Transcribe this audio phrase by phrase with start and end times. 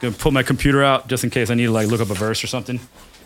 [0.00, 2.14] gonna pull my computer out just in case I need to like look up a
[2.14, 2.80] verse or something.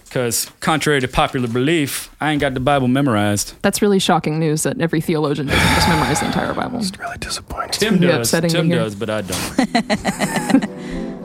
[0.04, 3.54] Because contrary to popular belief, I ain't got the Bible memorized.
[3.62, 6.80] That's really shocking news that every theologian doesn't just memorize the entire Bible.
[6.80, 7.70] It's really disappointing.
[7.80, 8.28] Tim be does.
[8.28, 8.76] upsetting to Tim hear.
[8.76, 10.64] does, but I don't.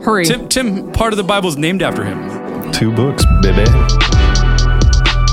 [0.04, 0.24] Hurry.
[0.24, 2.72] Tim, Tim, part of the Bible is named after him.
[2.72, 3.64] Two books, baby.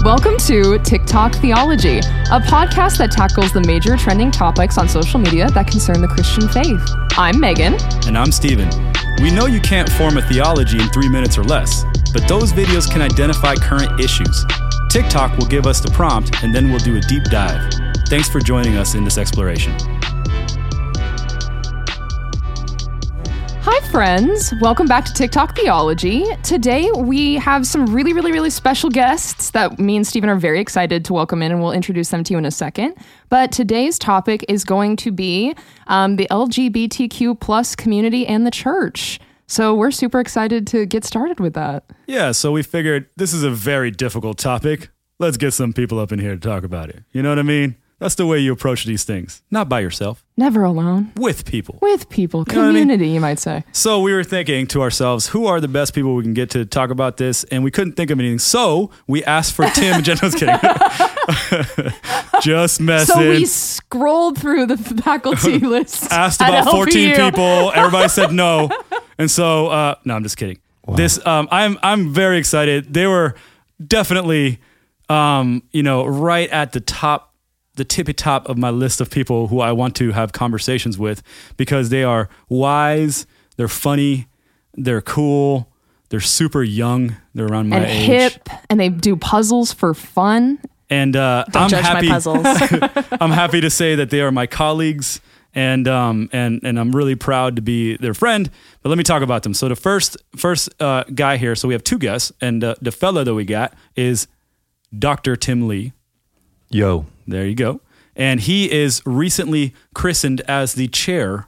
[0.04, 5.50] Welcome to TikTok Theology, a podcast that tackles the major trending topics on social media
[5.52, 6.82] that concern the Christian faith.
[7.18, 7.76] I'm Megan.
[8.06, 8.70] And I'm Steven.
[9.22, 11.84] We know you can't form a theology in three minutes or less,
[12.14, 14.46] but those videos can identify current issues.
[14.90, 17.74] TikTok will give us the prompt, and then we'll do a deep dive.
[18.08, 19.95] Thanks for joining us in this exploration.
[23.86, 24.54] Friends.
[24.60, 26.26] Welcome back to TikTok Theology.
[26.44, 30.60] Today, we have some really, really, really special guests that me and Stephen are very
[30.60, 32.96] excited to welcome in, and we'll introduce them to you in a second.
[33.30, 35.56] But today's topic is going to be
[35.88, 39.20] um, the LGBTQ plus community and the church.
[39.48, 41.86] So we're super excited to get started with that.
[42.08, 44.90] Yeah, so we figured this is a very difficult topic.
[45.20, 47.04] Let's get some people up in here to talk about it.
[47.12, 47.76] You know what I mean?
[47.98, 49.42] That's the way you approach these things.
[49.50, 51.14] Not by yourself, Never alone.
[51.16, 51.80] with people.
[51.82, 52.74] With people, know what I mean?
[52.84, 53.64] community, you might say.
[53.72, 56.66] So we were thinking to ourselves, who are the best people we can get to
[56.66, 57.46] talk about this?
[57.46, 58.40] And we couldn't think of anything.
[58.40, 60.04] So we asked for Tim.
[60.04, 60.56] Jen was kidding.
[62.42, 63.16] Just messing.
[63.16, 66.12] So we scrolled through the faculty list.
[66.12, 67.16] asked about 14 LPU.
[67.30, 67.72] people.
[67.74, 68.70] Everybody said no.
[69.18, 70.60] And so, uh, no, I'm just kidding.
[70.96, 72.94] This, um, I'm, I'm very excited.
[72.94, 73.36] They were
[73.86, 74.60] definitely,
[75.10, 77.34] um, you know, right at the top,
[77.76, 81.22] the tippy top of my list of people who I want to have conversations with
[81.58, 83.26] because they are wise,
[83.58, 84.28] they're funny,
[84.74, 85.70] they're cool,
[86.10, 90.60] they're super young, they're around my and age, hip, and they do puzzles for fun.
[90.90, 92.08] and uh, Don't I'm judge happy.
[92.10, 92.46] my puzzles.
[93.22, 95.20] I'm happy to say that they are my colleagues,
[95.54, 98.50] and um, and and I'm really proud to be their friend.
[98.84, 99.54] But let me talk about them.
[99.54, 101.56] So the first first uh, guy here.
[101.56, 104.28] So we have two guests, and uh, the fella that we got is
[104.98, 105.36] Dr.
[105.36, 105.92] Tim Lee.
[106.76, 107.06] Yo.
[107.26, 107.80] There you go,
[108.18, 111.48] and he is recently christened as the chair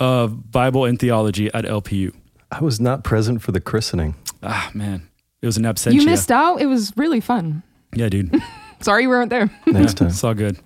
[0.00, 2.14] of Bible and theology at LPU.
[2.50, 4.14] I was not present for the christening.
[4.42, 5.06] Ah man,
[5.42, 5.92] it was an absentia.
[5.92, 6.62] You missed out.
[6.62, 7.62] It was really fun.
[7.92, 8.34] Yeah, dude.
[8.80, 9.50] Sorry you weren't there.
[9.66, 10.08] Next time.
[10.08, 10.58] It's all good.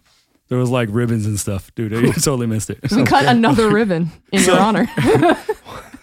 [0.47, 1.93] There was like ribbons and stuff, dude.
[2.09, 2.78] I totally missed it.
[2.93, 4.89] We cut another ribbon in your honor.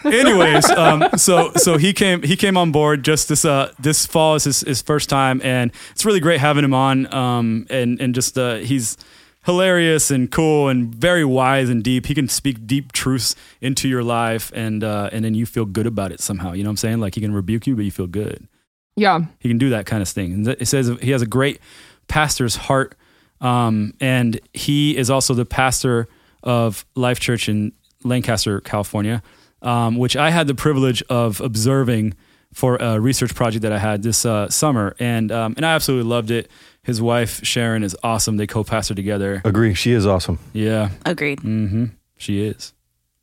[0.06, 4.36] anyways um, so so he came he came on board just this uh this fall
[4.36, 8.14] is his, his first time and it's really great having him on um and and
[8.16, 8.98] just uh he's
[9.46, 12.08] hilarious and cool and very wise and deep.
[12.08, 15.86] He can speak deep truths into your life and uh and then you feel good
[15.88, 16.54] about it somehow.
[16.54, 17.00] You know what i'm saying?
[17.00, 18.48] Like he can rebuke you but you feel good.
[18.96, 19.26] Yeah.
[19.40, 20.34] he can do that kind of thing.
[20.34, 21.60] And it says he has a great
[22.08, 22.96] pastor's heart,
[23.42, 26.08] um, and he is also the pastor
[26.44, 27.74] of Life Church in
[28.04, 29.22] Lancaster, California,
[29.66, 32.14] um, which I had the privilege of observing
[32.54, 36.10] for a research project that I had this uh, summer, and um, and I absolutely
[36.10, 36.50] loved it.
[36.84, 38.38] His wife Sharon is awesome.
[38.38, 39.42] They co-pastor together.
[39.44, 39.74] Agree.
[39.74, 40.40] She is awesome.
[40.54, 41.40] Yeah, Agreed.
[41.42, 41.86] hmm
[42.18, 42.72] she is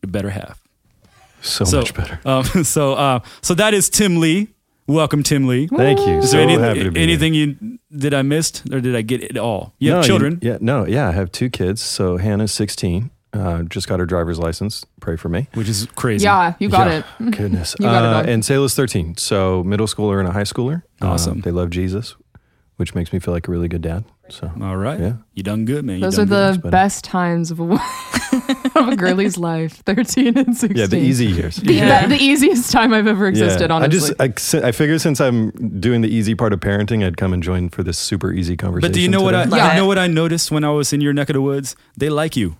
[0.02, 0.60] the better half.
[1.40, 2.20] So, So- much better.
[2.26, 4.48] Um, so uh, so that is Tim Lee.
[4.88, 5.68] Welcome, Tim Lee.
[5.68, 6.18] Thank you.
[6.18, 7.08] Is so there any, happy to be here.
[7.08, 9.72] anything you did I missed or did I get it all?
[9.78, 11.08] You have No, children, yeah, no, yeah.
[11.08, 11.80] I have two kids.
[11.80, 13.10] So Hannah's 16.
[13.32, 14.84] Uh, just got her driver's license.
[15.00, 15.48] Pray for me.
[15.54, 16.24] which is crazy.
[16.24, 17.30] Yeah, you got Yeah, it.
[17.36, 17.74] Goodness.
[17.78, 18.28] You got it, uh, dog.
[18.28, 19.16] and Sayla's 13.
[19.16, 20.82] So middle schooler and a high schooler.
[21.00, 21.40] Uh, Awesome.
[21.40, 22.14] they love Jesus,
[22.76, 24.04] which makes me feel like a really good dad.
[24.28, 25.00] So All right.
[25.00, 25.12] Yeah.
[25.34, 25.96] You done good, man.
[25.96, 26.70] You Those are the buddy.
[26.70, 27.64] best times of a,
[28.76, 30.76] of a girl's life 13 and 16.
[30.76, 31.56] yeah, the easy years.
[31.56, 32.02] The, Yeah.
[32.06, 34.14] the, the easiest time I've ever existed, I honestly.
[34.14, 35.50] just I, I figured since I'm
[35.80, 38.90] doing the easy part of parenting, I'd come and join for this super easy conversation.
[38.90, 39.44] But do you know what I.
[39.44, 39.70] Yeah.
[39.72, 41.76] you know what I noticed when I was in your neck of the woods?
[41.96, 42.56] They like you.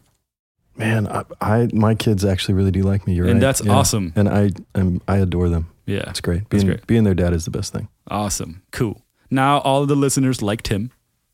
[0.76, 3.14] Man, I, I my kids actually really do like me.
[3.14, 3.40] You're And right.
[3.40, 3.72] that's Yeah.
[3.72, 4.12] awesome.
[4.16, 5.66] And I am I adore them.
[5.86, 6.08] Yeah.
[6.08, 6.48] It's great.
[6.50, 6.86] That's Being great.
[6.86, 7.88] being their dad is the best thing.
[8.08, 8.62] Awesome.
[8.72, 9.02] Cool.
[9.30, 10.90] Now all of the listeners like Tim.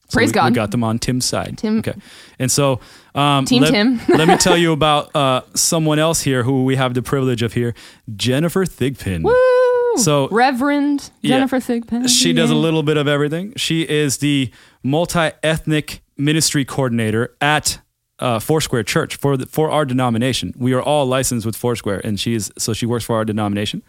[0.08, 0.52] So Praise we, God.
[0.52, 1.58] We got them on Tim's side.
[1.58, 1.94] Tim- Okay.
[2.38, 2.80] And so
[3.14, 4.00] um, Team let, Tim.
[4.08, 7.52] let me tell you about uh, someone else here who we have the privilege of
[7.52, 7.74] here,
[8.16, 9.22] Jennifer Thigpenn.
[9.22, 10.02] Woo!
[10.02, 11.36] So- Reverend Yeah.
[11.36, 12.08] Jennifer Thigpenn.
[12.08, 13.52] She does a little bit of everything.
[13.56, 14.50] She is the
[14.82, 17.80] multi-ethnic ministry coordinator at
[18.18, 20.54] uh, Foursquare Church for the, for our denomination.
[20.56, 23.82] We are all licensed with Foursquare, and she's so she works for our denomination.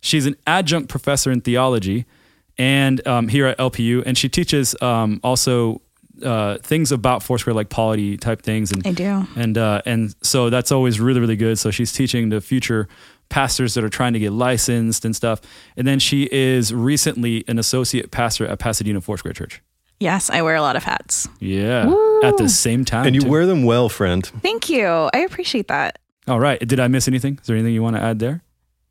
[0.00, 2.06] She's an adjunct professor in theology,
[2.58, 5.82] and um, here at LPU, and she teaches um, also
[6.22, 9.26] uh, things about Foursquare, like polity type things, and I do.
[9.36, 11.58] and uh, and so that's always really really good.
[11.58, 12.88] So she's teaching the future
[13.30, 15.40] pastors that are trying to get licensed and stuff.
[15.76, 19.62] And then she is recently an associate pastor at Pasadena Foursquare Church.
[20.00, 21.28] Yes, I wear a lot of hats.
[21.40, 21.82] Yeah,
[22.24, 23.06] at the same time.
[23.06, 23.28] And you too.
[23.28, 24.24] wear them well, friend.
[24.40, 24.86] Thank you.
[24.86, 25.98] I appreciate that.
[26.26, 26.58] All right.
[26.66, 27.38] Did I miss anything?
[27.40, 28.42] Is there anything you want to add there?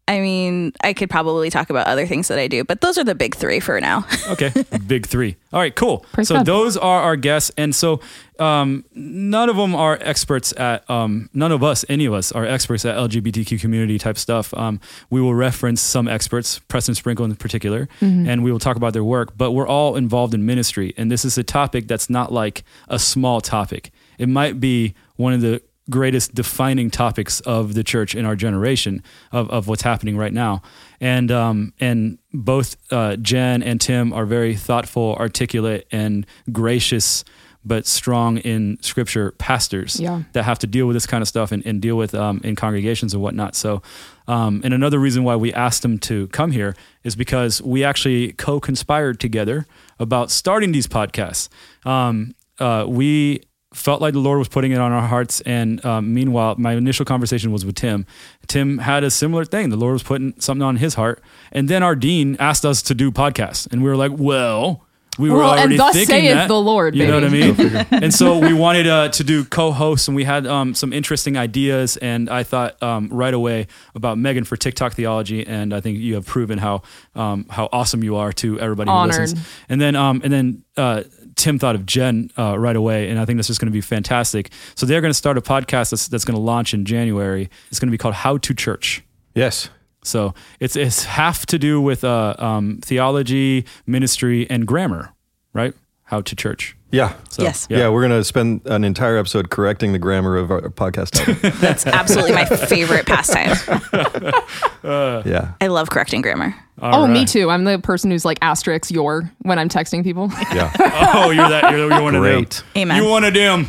[0.09, 3.03] I mean, I could probably talk about other things that I do, but those are
[3.03, 4.05] the big three for now.
[4.29, 4.53] Okay,
[4.85, 5.37] big three.
[5.51, 6.05] All right, cool.
[6.11, 6.45] Praise so God.
[6.45, 7.99] those are our guests, and so
[8.37, 10.87] um, none of them are experts at.
[10.89, 14.53] Um, none of us, any of us, are experts at LGBTQ community type stuff.
[14.53, 14.79] Um,
[15.09, 19.03] we will reference some experts, Preston Sprinkle in particular, and we will talk about their
[19.03, 19.35] work.
[19.35, 22.99] But we're all involved in ministry, and this is a topic that's not like a
[22.99, 23.91] small topic.
[24.19, 29.03] It might be one of the greatest defining topics of the church in our generation
[29.31, 30.61] of, of what's happening right now.
[31.01, 37.23] And um, and both uh, Jen and Tim are very thoughtful, articulate, and gracious,
[37.65, 40.23] but strong in scripture pastors Yeah.
[40.33, 42.55] that have to deal with this kind of stuff and, and deal with um, in
[42.55, 43.55] congregations and whatnot.
[43.55, 43.81] So,
[44.27, 48.31] um, and another reason why we asked them to come here is because we actually
[48.33, 49.65] co-conspired together
[49.99, 51.49] about starting these podcasts.
[51.85, 53.41] Um, uh, we
[53.73, 57.05] felt like the Lord was putting it on our hearts, and um, meanwhile, my initial
[57.05, 58.05] conversation was with Tim.
[58.47, 59.69] Tim had a similar thing.
[59.69, 61.21] The Lord was putting something on his heart,
[61.51, 64.85] and then our dean asked us to do podcasts, and we were like, well.
[65.17, 66.47] We were Well, and already thus thinking saith that.
[66.47, 67.53] the Lord, You know what I mean?
[68.03, 71.97] and so we wanted uh, to do co-hosts, and we had um, some interesting ideas.
[71.97, 76.13] And I thought um, right away about Megan for TikTok theology, and I think you
[76.15, 76.83] have proven how
[77.15, 79.45] um, how awesome you are to everybody who listens.
[79.67, 81.03] And then um, and then uh,
[81.39, 83.81] Tim thought of Jen uh, right away, and I think that's just going to be
[83.81, 84.51] fantastic.
[84.75, 87.49] So they're going to start a podcast that's, that's going to launch in January.
[87.69, 89.03] It's going to be called How to Church.
[89.35, 89.69] Yes.
[90.03, 95.13] So it's it's half to do with uh, um, theology, ministry, and grammar,
[95.53, 95.73] right?
[96.03, 96.75] How to church.
[96.91, 97.13] Yeah.
[97.29, 97.67] So, Yes.
[97.69, 101.13] Yeah, we're going to spend an entire episode correcting the grammar of our podcast.
[101.59, 103.55] That's absolutely my favorite pastime.
[105.25, 105.53] yeah.
[105.61, 106.55] I love correcting grammar.
[106.81, 107.49] All oh, me too.
[107.49, 110.29] I'm the person who's like asterisk your when I'm texting people.
[110.53, 110.71] Yeah.
[111.11, 111.71] Oh, you're that.
[111.71, 112.43] You're, you're one of them.
[112.43, 112.63] Great.
[112.77, 113.01] Amen.
[113.01, 113.67] You one of them.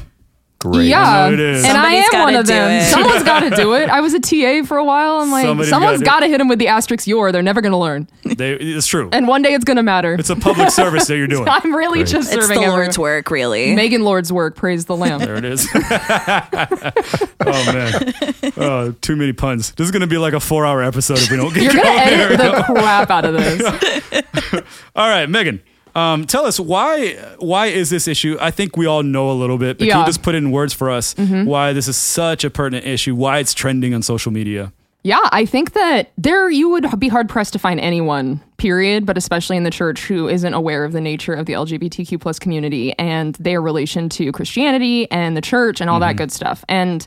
[0.60, 0.88] Great.
[0.88, 1.64] Yeah, I it is.
[1.64, 2.70] and I am one of them.
[2.70, 2.84] it.
[2.90, 3.88] Someone's got to do it.
[3.88, 5.20] I was a TA for a while.
[5.20, 7.32] I'm like, Somebody's someone's gotta got do to hit them with the asterisk your.
[7.32, 9.08] They're never going to learn, They, it's true.
[9.10, 10.12] and one day it's going to matter.
[10.14, 11.48] It's a public service that you're doing.
[11.50, 12.78] I'm really just It's serving the everyone.
[12.80, 13.74] Lord's work, really.
[13.74, 14.54] Megan Lord's work.
[14.54, 15.20] Praise the Lamb.
[15.20, 15.66] There it is.
[15.74, 18.52] oh man.
[18.58, 19.72] Oh, too many puns.
[19.72, 21.98] This is gonna be like a four-hour episode if we don't get You're gonna going
[22.00, 22.52] edit there.
[22.56, 24.62] the crap out of this.
[24.94, 25.62] All right, Megan.
[25.94, 28.36] Um, tell us why why is this issue?
[28.40, 29.94] I think we all know a little bit, but can Yeah.
[29.94, 30.00] Mm-hmm.
[30.02, 33.14] you just put it in words for us why this is such a pertinent issue,
[33.14, 34.72] why it's trending on social media?
[35.02, 39.16] Yeah, I think that there you would be hard pressed to find anyone, period, but
[39.16, 42.92] especially in the church who isn't aware of the nature of the LGBTQ plus community
[42.98, 46.66] and their relation to Christianity and the church and all that good stuff.
[46.68, 47.06] And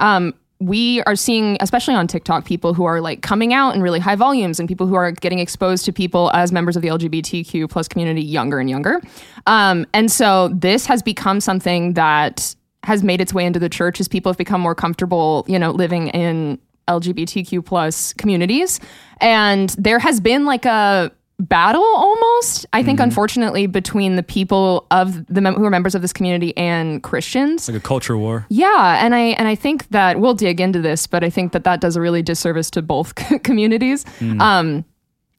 [0.00, 3.98] um, we are seeing, especially on TikTok, people who are like coming out in really
[3.98, 7.68] high volumes and people who are getting exposed to people as members of the LGBTQ
[7.70, 9.00] plus community younger and younger.
[9.46, 14.00] Um, and so this has become something that has made its way into the church
[14.00, 16.58] as people have become more comfortable, you know, living in
[16.88, 18.80] LGBTQ plus communities.
[19.20, 21.10] And there has been like a
[21.40, 26.02] battle almost, I think, unfortunately, between the people of the mem- who are members of
[26.02, 27.68] this community and Christians.
[27.68, 28.46] Like a culture war.
[28.48, 31.64] Yeah, and I and I think that we'll dig into this, but I think that
[31.64, 34.04] that does a really disservice to both communities.
[34.20, 34.84] Um,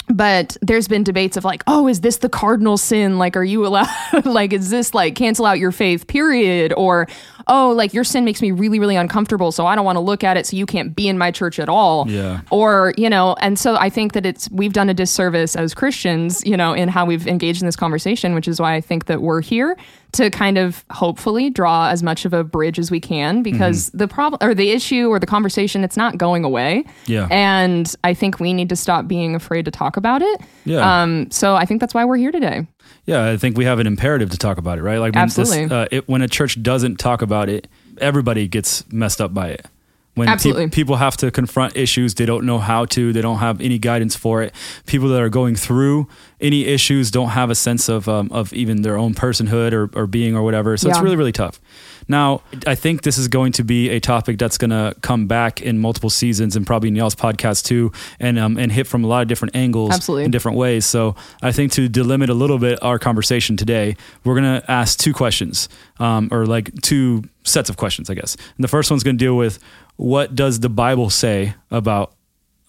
[0.10, 3.18] but there's been debates of like, oh, is this the cardinal sin?
[3.18, 3.88] Like, are you allowed?
[4.26, 6.08] like, is this like cancel out your faith?
[6.08, 6.74] Period.
[6.76, 7.08] Or
[7.48, 10.24] oh, like your sin makes me really, really uncomfortable, so I don't want to look
[10.24, 12.10] at it, so you can't be in my church at all.
[12.10, 12.42] Yeah.
[12.52, 16.44] Or you know, and so I think that it's we've done a disservice as Christians,
[16.46, 19.22] you know, in how we've engaged in this conversation, which is why I think that
[19.22, 19.78] we're here
[20.14, 23.98] to kind of hopefully draw as much of a bridge as we can because Mm-hmm.
[24.00, 26.84] the problem or the issue or the conversation it's not going away.
[27.06, 27.30] Yeah.
[27.32, 30.42] And I think we need to stop being afraid to talk about it.
[30.66, 31.02] Yeah.
[31.02, 32.68] Um so I think that's why we're here today.
[33.06, 34.98] Yeah, I think we have an imperative to talk about it, right?
[35.00, 37.68] Like when this- uh, it, when a church doesn't talk about it,
[38.00, 39.66] everybody gets messed up by it.
[40.14, 40.70] When Absolutely.
[40.70, 44.14] people have to confront issues, they don't know how to, they don't have any guidance
[44.14, 44.54] for it.
[44.86, 46.10] People that are going through
[46.42, 50.08] any issues don't have a sense of um, of even their own personhood or, or
[50.08, 50.76] being or whatever.
[50.76, 51.62] So it's really really tough.
[52.08, 55.62] Now, I think this is going to be a topic that's going to come back
[55.62, 59.08] in multiple seasons and probably in y'all's podcast too, and um, and hit from a
[59.08, 60.26] lot of different angles Absolutely.
[60.26, 60.86] in different ways.
[60.86, 65.00] So I think to delimit a little bit our conversation today, we're going to ask
[65.00, 68.36] two questions, um, or like two sets of questions, I guess.
[68.36, 69.60] And the first one's going to deal with
[69.98, 72.14] what does the Bible say about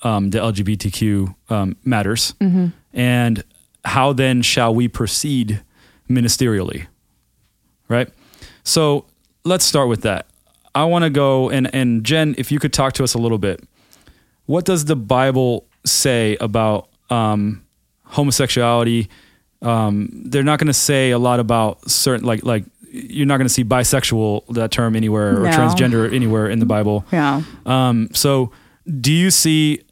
[0.03, 2.35] um, the LGBTQ um, matters,
[2.93, 3.45] and
[3.85, 5.63] how then shall we proceed
[6.11, 6.87] ministerially,
[7.89, 8.09] right?
[8.65, 9.07] So
[9.45, 10.27] let's start with that.
[10.75, 13.39] I want to go and and Jen, if you could talk to us a little
[13.39, 13.63] bit.
[14.47, 17.65] What does the Bible say about um,
[18.05, 19.09] homosexuality?
[19.63, 23.47] Um, they're not going to say a lot about certain like like you're not going
[23.49, 25.51] to see bisexual that term anywhere or No.
[25.51, 27.05] transgender anywhere in the Bible.
[27.11, 27.43] Yeah.
[27.67, 28.53] Um, so,
[29.01, 29.83] do you see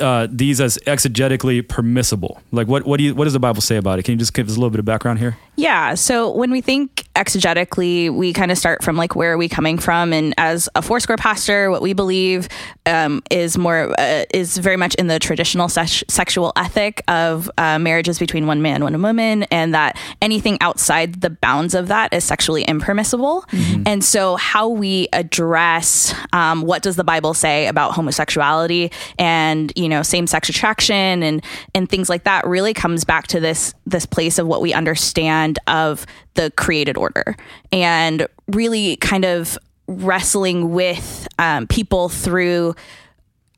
[0.00, 2.40] uh, these as exegetically permissible?
[2.52, 4.04] Like, what what do you what does the Bible say about it?
[4.04, 5.36] Can you just give us a little bit of background here?
[5.56, 5.94] Yeah.
[5.94, 9.78] So when we think exegetically, we kind of start from like where are we coming
[9.78, 12.48] from, and as a Foursquare pastor, what we believe
[12.86, 17.78] um, is more uh, is very much in the traditional se- sexual ethic of uh,
[17.78, 22.24] marriages between one man, one woman, and that anything outside the bounds of that is
[22.24, 23.44] sexually impermissible.
[23.86, 29.88] And so, how we address um, what does the Bible say about homosexuality and you
[29.88, 34.06] know same sex attraction and and things like that really comes back to this this
[34.06, 37.36] place of what we understand of the created order
[37.72, 42.74] and really kind of wrestling with um, people through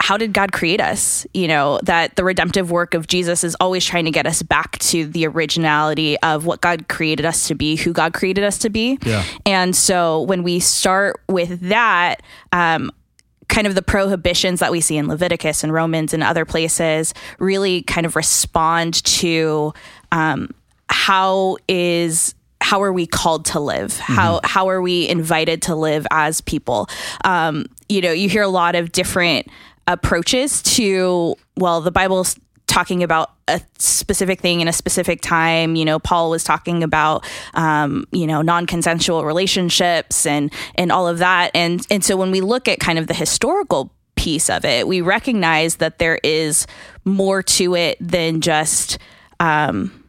[0.00, 1.25] how did God create us?
[1.33, 4.76] You know, that the redemptive work of Jesus is always trying to get us back
[4.81, 8.71] to the originality of what God created us to be, who God created us to
[8.71, 8.99] be.
[9.05, 9.25] Yeah.
[9.47, 12.91] And so when we start with that, um,
[13.49, 17.83] kind of the prohibitions that we see in Leviticus and Romans and other places really
[17.83, 19.73] kind of respond to
[20.11, 20.50] um,
[20.88, 23.99] how is how are we called to live?
[23.99, 26.88] How how are we invited to live as people?
[27.25, 29.49] Um, you know you hear a lot of different
[29.87, 32.38] approaches to well the bible's
[32.69, 35.75] talking about a specific thing in a specific time.
[35.75, 41.19] You know paul was talking about um, you know non-consensual relationships and and all of
[41.19, 41.50] that.
[41.54, 45.00] And and so when we look at kind of the historical piece of it we
[45.00, 46.66] recognize that there is
[47.04, 48.99] more to it than just
[49.40, 50.01] um,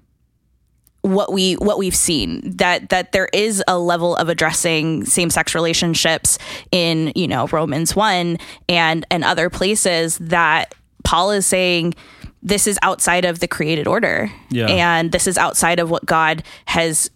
[1.03, 6.37] what we what we've seen that that there is a level of addressing same-sex relationships
[6.71, 8.37] in you know Romans 1
[8.69, 11.93] and and other places that Paul is saying
[12.41, 14.67] this is outside of the created order Yeah.
[14.67, 17.09] and this is outside of what God has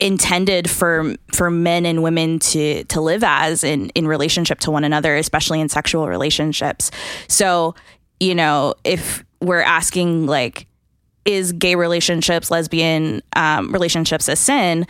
[0.00, 4.84] intended for for men and women to to live as in in relationship to one
[4.84, 6.92] another especially in sexual relationships
[7.26, 7.74] so
[8.20, 10.67] you know if we're asking like
[11.24, 14.86] is gay relationships lesbian um, relationships a sin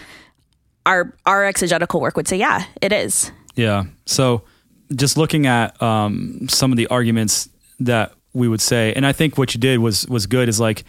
[0.86, 3.86] our our exegetical work would say yeah it is Yeah.
[4.06, 4.42] So
[4.94, 7.48] just looking at um, some of the arguments
[7.80, 10.48] that we would say, and I think what you did was was good.
[10.48, 10.84] Is like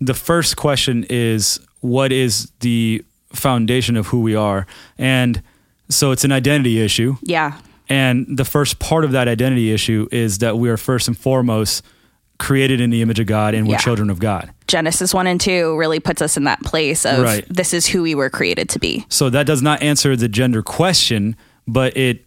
[0.00, 4.66] the first question is what is the foundation of who we are,
[4.98, 5.40] and
[5.88, 7.16] so it's an identity issue.
[7.22, 11.16] yeah And the first part of that identity issue is that we are first and
[11.16, 11.84] foremost
[12.38, 13.78] created in the image of God and we're Yeah.
[13.78, 14.50] children of God.
[14.68, 17.44] genesis 1 and 2 really puts us in that place of Right.
[17.48, 20.62] this is who we were created to be So that does not answer the gender
[20.62, 21.34] question,
[21.66, 22.24] but it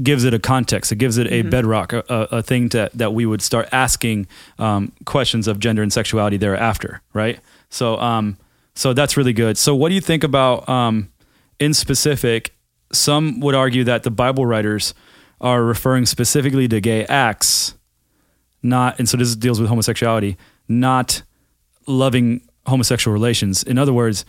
[0.00, 0.92] gives it a context.
[0.92, 4.28] It gives it a bedrock, a, a, a thing to, that we would start asking
[4.58, 7.40] um, questions of gender and sexuality thereafter, right?
[7.68, 8.36] So, um,
[8.76, 9.58] so that's really good.
[9.58, 11.08] So, what do you think about, um,
[11.58, 12.54] in specific?
[12.92, 14.94] Some would argue that the Bible writers
[15.40, 17.74] are referring specifically to gay acts,
[18.62, 20.36] not, and so this deals with homosexuality,
[20.68, 21.22] not
[21.86, 23.62] loving homosexual relations.
[23.62, 24.24] In other words,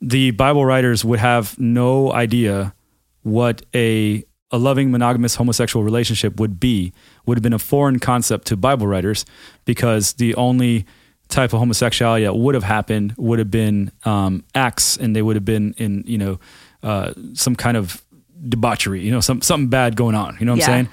[0.00, 2.74] the Bible writers would have no idea
[3.22, 6.92] what a a loving monogamous homosexual relationship would be.
[7.26, 9.24] Would have been a foreign concept to Bible writers
[9.64, 10.86] because the only
[11.28, 15.36] type of homosexuality that would have happened would have been um, acts, and they would
[15.36, 16.40] have been in you know
[16.82, 18.02] uh, some kind of
[18.48, 20.36] debauchery, you know, some something bad going on.
[20.40, 20.64] You know what Yeah.
[20.64, 20.88] I'm saying?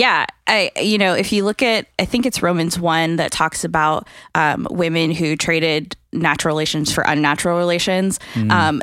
[0.00, 3.64] Yeah, I you know if you look at I think it's Romans one that talks
[3.64, 8.18] about um, women who traded natural relations for unnatural relations.
[8.50, 8.82] Um,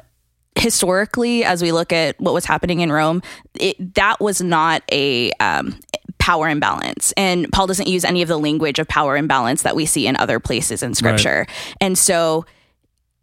[0.54, 3.24] historically, as we look at what was happening in Rome,
[3.60, 5.80] it, that was not a um,
[6.20, 9.88] power imbalance, and Paul doesn't use any of the language of power imbalance that we
[9.88, 11.48] see in other places in Scripture,
[11.82, 12.46] and so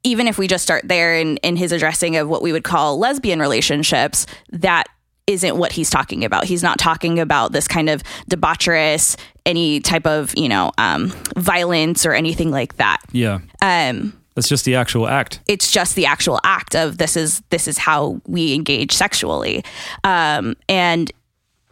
[0.03, 2.99] even if we just start there in, in his addressing of what we would call
[2.99, 4.87] lesbian relationships, that
[5.27, 6.45] isn't what he's talking about.
[6.45, 9.17] He's not talking about this kind of debaucherous,
[9.47, 12.99] any type of, you know, um, violence or anything like that.
[13.13, 15.41] Yeah, Um, that's just the actual act.
[15.49, 19.65] it's just the actual act of this is this is how we engage sexually.
[20.03, 21.11] Um, and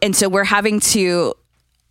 [0.01, 1.33] and so we're having to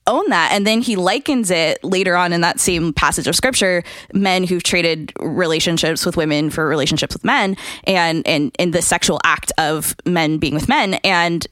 [0.07, 0.51] own that.
[0.53, 3.83] And then he likens it later on in that same passage of scripture
[4.13, 9.21] men who've traded relationships with women for relationships with men and and in the sexual
[9.25, 10.95] act of men being with men.
[11.05, 11.47] And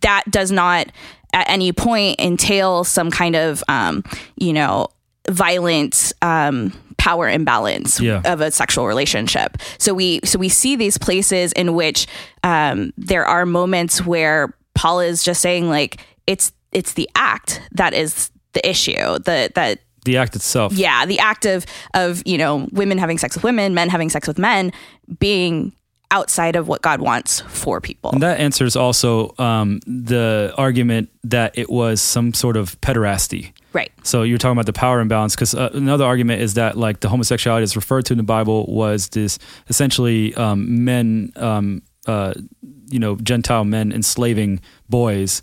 [0.00, 0.86] that does not
[1.34, 4.04] at any point entail some kind of um,
[4.36, 4.86] you know
[5.30, 8.22] violent um, power imbalance Yeah.
[8.24, 9.56] of a sexual relationship.
[9.78, 12.06] So we so we see these places in which
[12.42, 17.94] um, there are moments where paul is just saying like it's it's the act that
[17.94, 18.92] is the issue
[19.24, 20.72] the that The act itself.
[20.72, 21.64] yeah the act of
[21.94, 24.72] of you know women having sex with women men having sex with men
[25.18, 25.72] being
[26.10, 31.56] outside of what god wants for people And that answers also um, the argument that
[31.56, 33.52] it was some sort of pederasty.
[33.72, 33.90] Right.
[34.02, 37.08] So you're talking about the power imbalance because uh, another argument is that like the
[37.08, 39.38] homosexuality that's referred to in the Bible was this
[39.70, 42.34] essentially um, men, um, uh,
[42.90, 44.60] you know, Gentile men enslaving
[44.90, 45.40] boys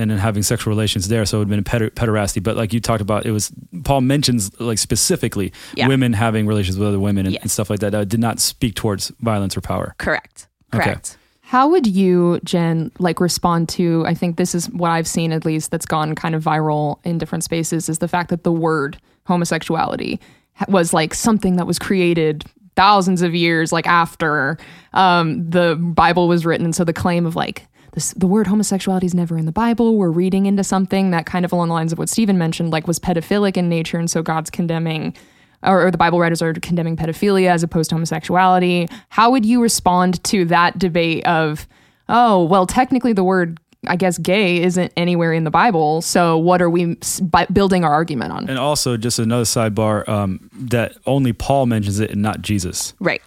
[0.00, 1.24] and then having sexual relations there.
[1.26, 2.42] So it would have been peder- pederasty.
[2.42, 3.52] But like you talked about, it was
[3.84, 5.88] Paul mentions like specifically Yeah.
[5.88, 7.42] women having relations with other women and, Yes.
[7.42, 7.94] and stuff like that.
[7.94, 9.94] Uh, did not speak towards violence or power.
[9.98, 10.48] Correct.
[10.74, 10.84] Okay.
[10.84, 11.16] Correct.
[11.42, 14.04] How would you, Jen, like respond to?
[14.06, 17.18] I think this is what I've seen at least that's gone kind of viral in
[17.18, 20.20] different spaces is the fact that the word homosexuality
[20.68, 22.44] was like something that was created
[22.76, 24.58] thousands of years like after
[24.92, 26.72] um, the Bible was written.
[26.72, 29.96] So the claim of like this, the word homosexuality is never in the Bible.
[29.96, 32.86] We're reading into something that kind of along the lines of what Stephen mentioned, like
[32.86, 35.16] was pedophilic in nature, and so God's condemning
[35.62, 38.88] or, or the Bible writers are condemning pedophilia as opposed to homosexuality.
[39.10, 41.68] How would you respond to that debate of,
[42.08, 46.00] oh, well, technically the word, I guess, gay isn't anywhere in the Bible.
[46.02, 48.48] So what are we by building our argument on?
[48.48, 52.94] And also, just another sidebar um, that only Paul mentions it and not Jesus.
[53.00, 53.22] Right.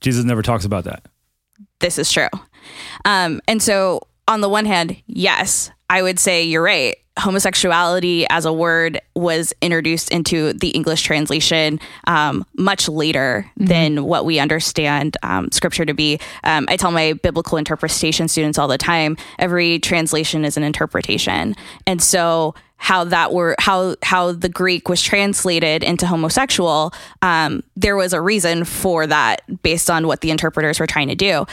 [0.00, 1.06] Jesus never talks about that.
[1.80, 2.28] this is true.
[3.04, 6.96] Um, and so, on the one hand, yes, I would say you're right.
[7.18, 14.24] Homosexuality as a word was introduced into the English translation um, much later than what
[14.24, 16.20] we understand um, scripture to be.
[16.44, 21.56] Um, I tell my biblical interpretation students all the time every translation is an interpretation.
[21.86, 27.96] And so, how that were how how the Greek was translated into homosexual, um, there
[27.96, 31.44] was a reason for that based on what the interpreters were trying to do.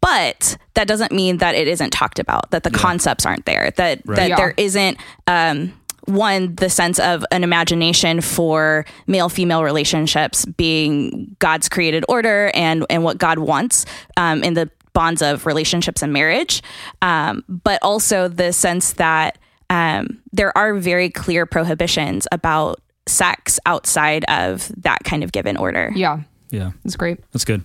[0.00, 4.04] But that doesn't mean that it isn't talked about, that the concepts aren't there, that
[4.06, 4.36] that Yeah.
[4.36, 5.72] there isn't um,
[6.06, 12.86] one the sense of an imagination for male female relationships being God's created order and
[12.88, 13.84] and what God wants
[14.16, 16.62] um, in the bonds of relationships and marriage,
[17.02, 19.36] um, but also the sense that
[19.70, 25.92] um, there are very clear prohibitions about sex outside of that kind of given order.
[25.94, 26.70] yeah, Yeah.
[26.84, 27.18] it's great.
[27.32, 27.64] That's good.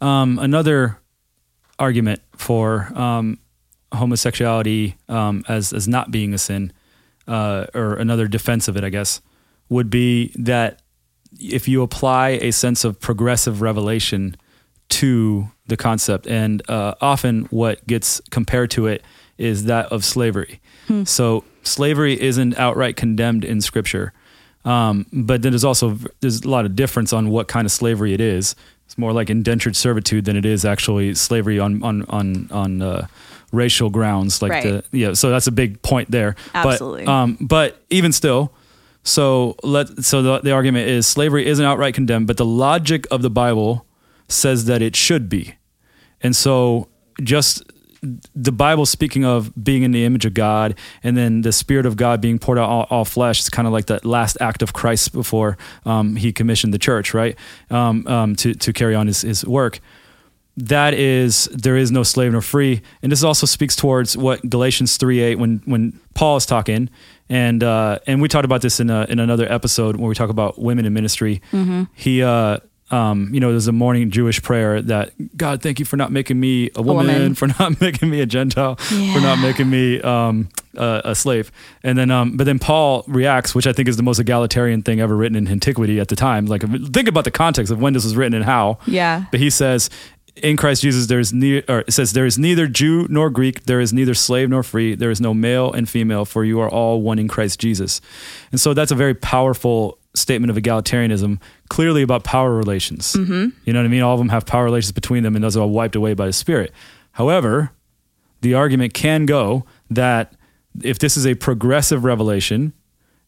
[0.00, 0.98] Um, another
[1.78, 3.38] argument for um,
[3.92, 6.72] homosexuality um, as as not being a sin,
[7.26, 9.20] uh, or another defense of it, I guess,
[9.68, 10.80] would be that
[11.38, 14.36] if you apply a sense of progressive revelation
[14.88, 19.02] to the concept, and uh, often what gets compared to it
[19.36, 20.60] is that of slavery.
[21.04, 24.14] So slavery isn't outright condemned in Scripture,
[24.64, 28.14] um, but then there's also there's a lot of difference on what kind of slavery
[28.14, 28.56] it is.
[28.98, 33.06] More like indentured servitude than it is actually slavery on on on on uh,
[33.52, 34.42] racial grounds.
[34.42, 34.64] Like Right.
[34.64, 36.34] the yeah, so that's a big point there.
[36.52, 37.04] Absolutely.
[37.06, 38.52] But, um, but even still,
[39.04, 43.22] so let so the, the argument is slavery isn't outright condemned, but the logic of
[43.22, 43.86] the Bible
[44.28, 45.54] says that it should be,
[46.20, 46.88] and so
[47.22, 47.62] just
[48.02, 51.96] the Bible speaking of being in the image of God and then the Spirit of
[51.96, 54.72] God being poured out all, all flesh is kind of like the last act of
[54.72, 57.36] Christ before um, he commissioned the church, right?
[57.70, 59.80] Um, um, to, to carry on his, his work.
[60.56, 62.82] That is, there is no slave nor free.
[63.00, 66.90] And this also speaks towards what Galatians 3 8, when, when Paul is talking.
[67.28, 70.30] And, uh, and we talked about this in, a, in another episode when we talk
[70.30, 71.42] about women in ministry.
[71.94, 72.58] He, uh,
[72.90, 76.40] um, you know, there's a morning Jewish prayer that God, thank you for not making
[76.40, 77.34] me a woman, woman.
[77.34, 81.52] for not making me a Gentile, for not making me um, a, a slave.
[81.82, 85.00] And then, um, but then Paul reacts, which I think is the most egalitarian thing
[85.00, 86.46] ever written in antiquity at the time.
[86.46, 88.78] Like, think about the context of when this was written and how.
[88.86, 89.26] Yeah.
[89.30, 89.90] But he says,
[90.42, 93.64] in Christ Jesus, there is ne- or it says, there is neither Jew nor Greek,
[93.64, 96.68] there is neither slave nor free, there is no male and female, for you are
[96.68, 98.00] all one in Christ Jesus.
[98.52, 103.12] And so that's a very powerful statement of egalitarianism, clearly about power relations.
[103.12, 103.48] Mm-hmm.
[103.64, 104.02] You know what I mean?
[104.02, 106.26] All of them have power relations between them, and those are all wiped away by
[106.26, 106.72] the Spirit.
[107.12, 107.72] However,
[108.40, 110.34] the argument can go that
[110.82, 112.72] if this is a progressive revelation,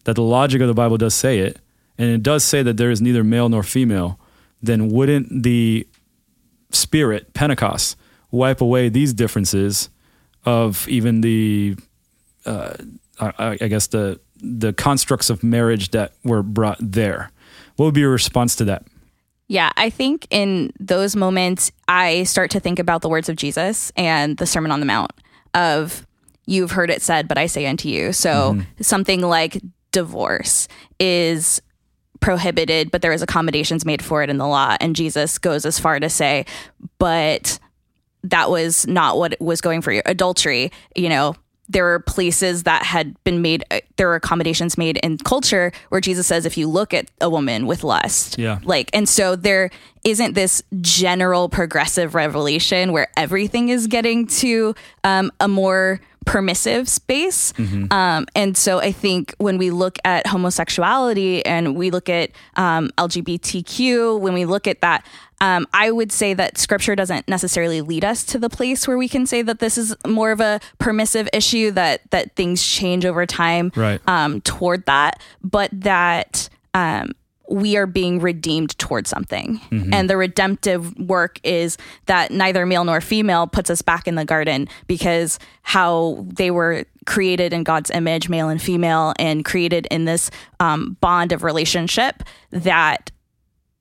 [0.04, 1.58] that the logic of the Bible does say it,
[1.98, 4.18] and it does say that there is neither male nor female,
[4.62, 5.86] then wouldn't the
[6.70, 7.96] Spirit, Pentecost,
[8.30, 9.90] wipe away these differences
[10.44, 11.76] of even the,
[12.46, 12.74] uh,
[13.18, 17.30] I, I guess the the constructs of marriage that were brought there?
[17.76, 18.84] What would be your response to that?
[19.48, 23.90] Yeah, I think in those moments, I start to think about the words of Jesus
[23.96, 25.12] and the Sermon on the Mount
[25.54, 26.06] of,
[26.46, 28.12] you've heard it said, but I say unto you.
[28.12, 28.82] So mm-hmm.
[28.82, 30.68] something like divorce
[31.00, 31.60] is
[32.20, 34.76] prohibited, but there is accommodations made for it in the law.
[34.78, 36.46] And Jesus goes as far to say,
[36.98, 37.58] but
[38.22, 40.02] that was not what was going for you.
[40.06, 41.34] Adultery, you know,
[41.70, 46.00] there were places that had been made, uh, there were accommodations made in culture where
[46.00, 48.58] Jesus says, if you look at a woman with lust, Yeah.
[48.64, 49.70] like, and so there
[50.04, 57.52] isn't this general progressive revelation where everything is getting to um, a more permissive space.
[57.90, 62.90] Um, and so I think when we look at homosexuality and we look at um,
[62.98, 65.04] LGBTQ, when we look at that,
[65.40, 69.08] um, I would say that scripture doesn't necessarily lead us to the place where we
[69.08, 73.24] can say that this is more of a permissive issue that that things change over
[73.26, 74.00] time Right.
[74.06, 77.12] um, toward that, but that um,
[77.48, 79.60] we are being redeemed toward something.
[79.92, 81.76] And the redemptive work is
[82.06, 86.84] that neither male nor female puts us back in the garden because how they were
[87.06, 92.22] created in God's image, male and female, and created in this um, bond of relationship
[92.50, 93.10] that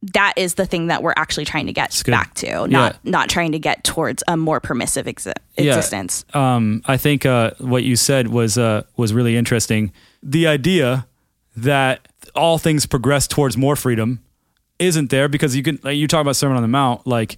[0.01, 3.51] that is the thing that we're actually trying to get back to, not not trying
[3.51, 5.75] to get towards a more permissive exi- Yeah.
[5.75, 6.23] existence.
[6.33, 9.91] um, I think uh, what you said was uh, was really interesting.
[10.23, 11.05] The idea
[11.57, 14.19] that all things progress towards more freedom
[14.77, 15.79] isn't there because you can.
[15.83, 17.37] Like, you talk about Sermon on the Mount, like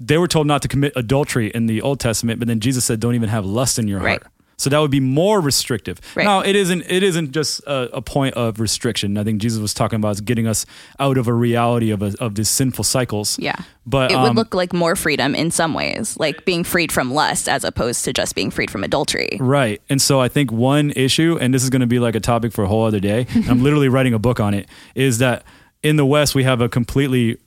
[0.00, 3.00] they were told not to commit adultery in the Old Testament, but then Jesus said,
[3.00, 4.20] "Don't even have lust in your Right.
[4.22, 6.00] heart." So that would be more restrictive.
[6.16, 6.24] Right.
[6.24, 6.82] Now it isn't.
[6.82, 9.16] It isn't just a, a point of restriction.
[9.16, 10.66] I think Jesus was talking about is getting us
[10.98, 13.38] out of a reality of a, of these sinful cycles.
[13.38, 13.56] Yeah.
[13.86, 17.14] But it um, would look like more freedom in some ways, like being freed from
[17.14, 19.38] lust as opposed to just being freed from adultery.
[19.40, 19.80] Right.
[19.88, 22.52] And so I think one issue, and this is going to be like a topic
[22.52, 25.44] for a whole other day, I'm literally writing a book on it, is that
[25.82, 27.38] in the West, we have a completely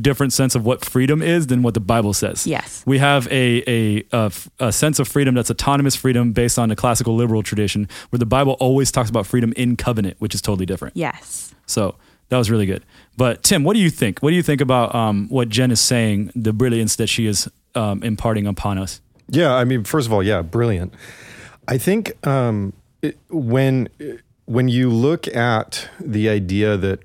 [0.00, 2.46] different sense of what freedom is than what the Bible says.
[2.46, 2.82] Yes.
[2.86, 3.62] We have a
[4.12, 8.18] a a sense of freedom that's autonomous freedom based on the classical liberal tradition, where
[8.18, 10.96] the Bible always talks about freedom in covenant, which is totally different.
[10.96, 11.54] Yes.
[11.66, 11.96] So
[12.28, 12.84] that was really good.
[13.16, 14.20] But Tim, what do you think?
[14.20, 17.48] What do you think about um, what Jen is saying, the brilliance that she is
[17.74, 19.00] um, imparting upon us?
[19.28, 20.94] Yeah, I mean, first of all, yeah, brilliant.
[21.68, 22.72] I think um,
[23.02, 23.88] it, when
[24.46, 27.00] when you look at the idea that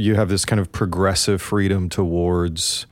[0.00, 2.86] you have this kind of progressive freedom towards,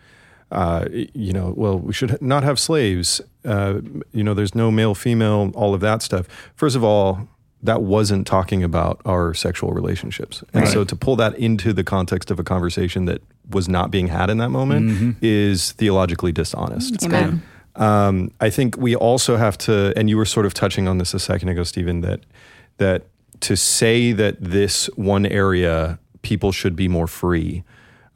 [0.52, 3.20] uh, you know, well, we should not have slaves.
[3.44, 3.80] Uh,
[4.12, 6.26] you know, there's no male, female, all of that stuff.
[6.54, 7.28] First of all,
[7.62, 12.30] that wasn't talking about our sexual relationships, and so to pull that into the context
[12.30, 17.04] of a conversation that was not being had in that moment is theologically dishonest.
[17.04, 17.42] Amen.
[17.74, 21.14] Um, I think we also have to, and you were sort of touching on this
[21.14, 22.20] a second ago, Stephen, that
[22.76, 23.06] that
[23.40, 27.62] to say that this one area people should be more free,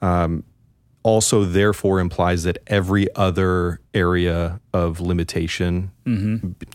[0.01, 0.45] um,
[1.03, 5.91] also therefore implies that every other area of limitation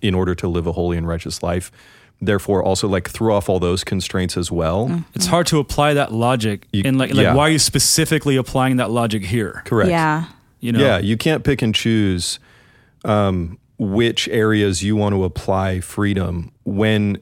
[0.02, 1.72] in order to live a holy and righteous life,
[2.20, 5.04] therefore also like throw off all those constraints as well.
[5.14, 7.34] It's hard to apply that logic You- and like like yeah.
[7.36, 9.62] why are you specifically applying that logic here?
[9.66, 9.90] Correct.
[9.90, 10.26] Yeah.
[10.60, 12.40] You know, Yeah, you can't pick and choose
[13.06, 17.20] um, which areas you want to apply freedom when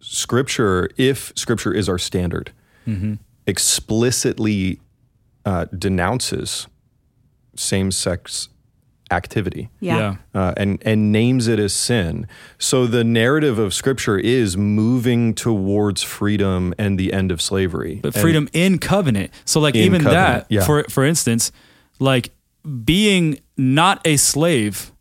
[0.00, 2.52] Scripture, if Scripture is our standard,
[3.46, 4.80] explicitly
[5.44, 6.66] uh, denounces
[7.54, 8.48] same-sex
[9.10, 9.70] activity.
[9.80, 10.16] Yeah.
[10.34, 12.26] Uh, and and names it as sin.
[12.58, 18.00] So the narrative of Scripture is moving towards freedom and the end of slavery.
[18.02, 19.30] but And- freedom in covenant.
[19.44, 20.64] So like even covenant, that yeah.
[20.64, 21.52] for for instance,
[22.00, 22.30] like
[22.84, 24.92] being not a slave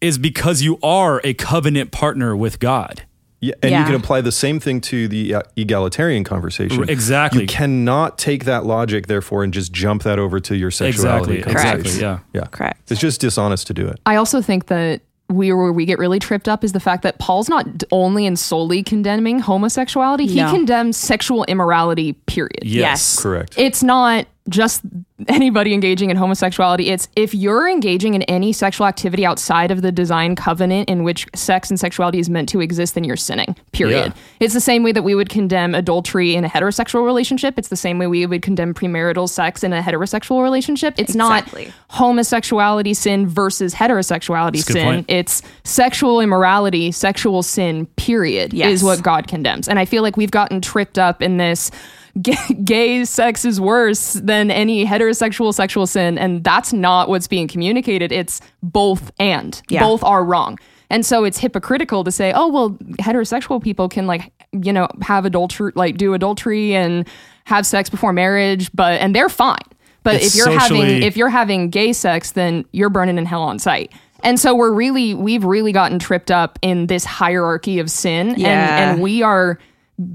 [0.00, 3.02] is because you are a covenant partner with God.
[3.40, 6.88] Yeah, and you can apply the same thing to the uh, egalitarian conversation.
[6.88, 7.42] Exactly.
[7.42, 11.38] You cannot take that logic, therefore, and just jump that over to your sexuality.
[11.38, 11.54] Exactly.
[11.54, 11.80] Correct.
[11.80, 12.02] Exactly.
[12.02, 12.18] Yeah.
[12.34, 12.48] Yeah.
[12.50, 12.90] Correct.
[12.90, 13.98] It's just dishonest to do it.
[14.04, 15.00] I also think that
[15.30, 18.38] we where we get really tripped up is the fact that Paul's not only and
[18.38, 22.12] solely condemning homosexuality; he condemns sexual immorality.
[22.12, 22.64] Period.
[22.64, 23.22] Yes.
[23.22, 23.54] Correct.
[23.56, 24.82] It's not just
[25.28, 26.88] anybody engaging in homosexuality.
[26.90, 31.26] It's if you're engaging in any sexual activity outside of the design covenant in which
[31.34, 33.56] sex and sexuality is meant to exist, then you're sinning.
[33.72, 34.12] Period.
[34.14, 34.22] Yeah.
[34.40, 37.58] It's the same way that we would condemn adultery in a heterosexual relationship.
[37.58, 40.94] It's the same way we would condemn premarital sex in a heterosexual relationship.
[40.98, 41.66] It's Exactly.
[41.66, 45.04] not homosexuality sin versus heterosexuality That's sin.
[45.08, 48.72] It's sexual immorality, sexual sin, period, Yes.
[48.72, 49.68] is what God condemns.
[49.68, 51.70] And I feel like we've gotten tripped up in this
[52.20, 56.18] gay, sex is worse than any heterosexual sexual sin.
[56.18, 58.12] And that's not what's being communicated.
[58.12, 59.60] It's both and.
[59.68, 59.80] Yeah.
[59.80, 60.58] Both are wrong.
[60.90, 62.70] And so it's hypocritical to say, oh, well,
[63.00, 67.06] heterosexual people can like, you know, have adultery, like do adultery and
[67.44, 69.58] have sex before marriage, but, and they're fine.
[70.02, 73.42] But It's if you're having, if you're having gay sex, then you're burning in hell
[73.42, 73.92] on sight.
[74.24, 78.34] And so we're really, we've really gotten tripped up in this hierarchy of sin.
[78.36, 78.48] Yeah.
[78.48, 79.58] And, and we are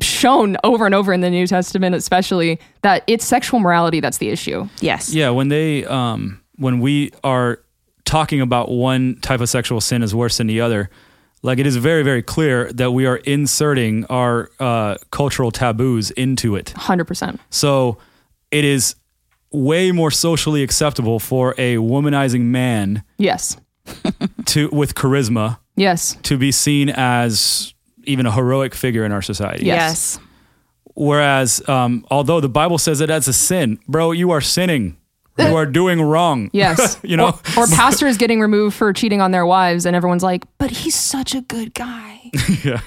[0.01, 4.29] shown over and over in the New Testament, especially, that it's sexual morality that's the
[4.29, 4.67] issue.
[4.81, 5.13] Yes.
[5.13, 7.59] Yeah, when they um when we are
[8.05, 10.89] talking about one type of sexual sin is worse than the other,
[11.41, 16.55] like it is very very clear that we are inserting our uh, cultural taboos into
[16.55, 16.73] it.
[16.75, 17.39] 100%.
[17.49, 17.97] So
[18.51, 18.95] it is
[19.51, 23.57] way more socially acceptable for a womanizing man Yes.
[24.45, 26.17] to with charisma Yes.
[26.23, 27.73] to be seen as
[28.07, 29.65] even a heroic figure in our society.
[29.65, 30.17] Yes.
[30.17, 30.19] Yes.
[30.95, 34.97] Whereas, um, although the Bible says it as a sin, bro, you are sinning.
[35.37, 36.49] You are doing wrong.
[36.53, 36.97] Yes.
[37.03, 37.37] you know?
[37.57, 40.95] Or, or is getting removed for cheating on their wives, and everyone's like, but he's
[40.95, 42.31] such a good guy.
[42.63, 42.79] yeah.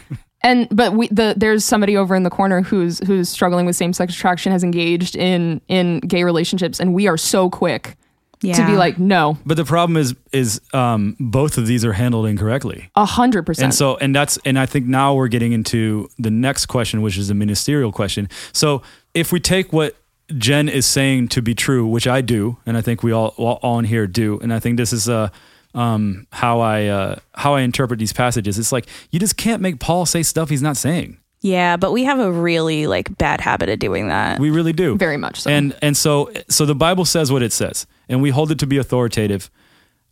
[0.43, 3.93] And but we the there's somebody over in the corner who's who's struggling with same
[3.93, 7.97] sex attraction, has engaged in in gay relationships, and we are so quick
[8.41, 12.27] to be like, no, But the problem is, is um, both of these are handled
[12.27, 12.91] incorrectly.
[12.95, 13.65] a hundred percent.
[13.65, 17.19] And so, and that's, and I think now we're getting into the next question, which
[17.19, 18.29] is a ministerial question.
[18.53, 18.83] So,
[19.15, 19.97] if we take what
[20.37, 23.59] Jen is saying to be true, which I do, and I think we all all,
[23.63, 25.31] all in here do, and I think this is uh,
[25.75, 28.59] um, how I uh, how I interpret these passages.
[28.59, 31.19] It's like you just can't make Paul say stuff he's not saying.
[31.41, 34.41] Yeah, but we have a really like bad habit of doing that.
[34.41, 34.97] We really do.
[34.97, 35.51] very much so.
[35.51, 38.67] And and so so the Bible says what it says, and we hold it to
[38.67, 39.51] be authoritative.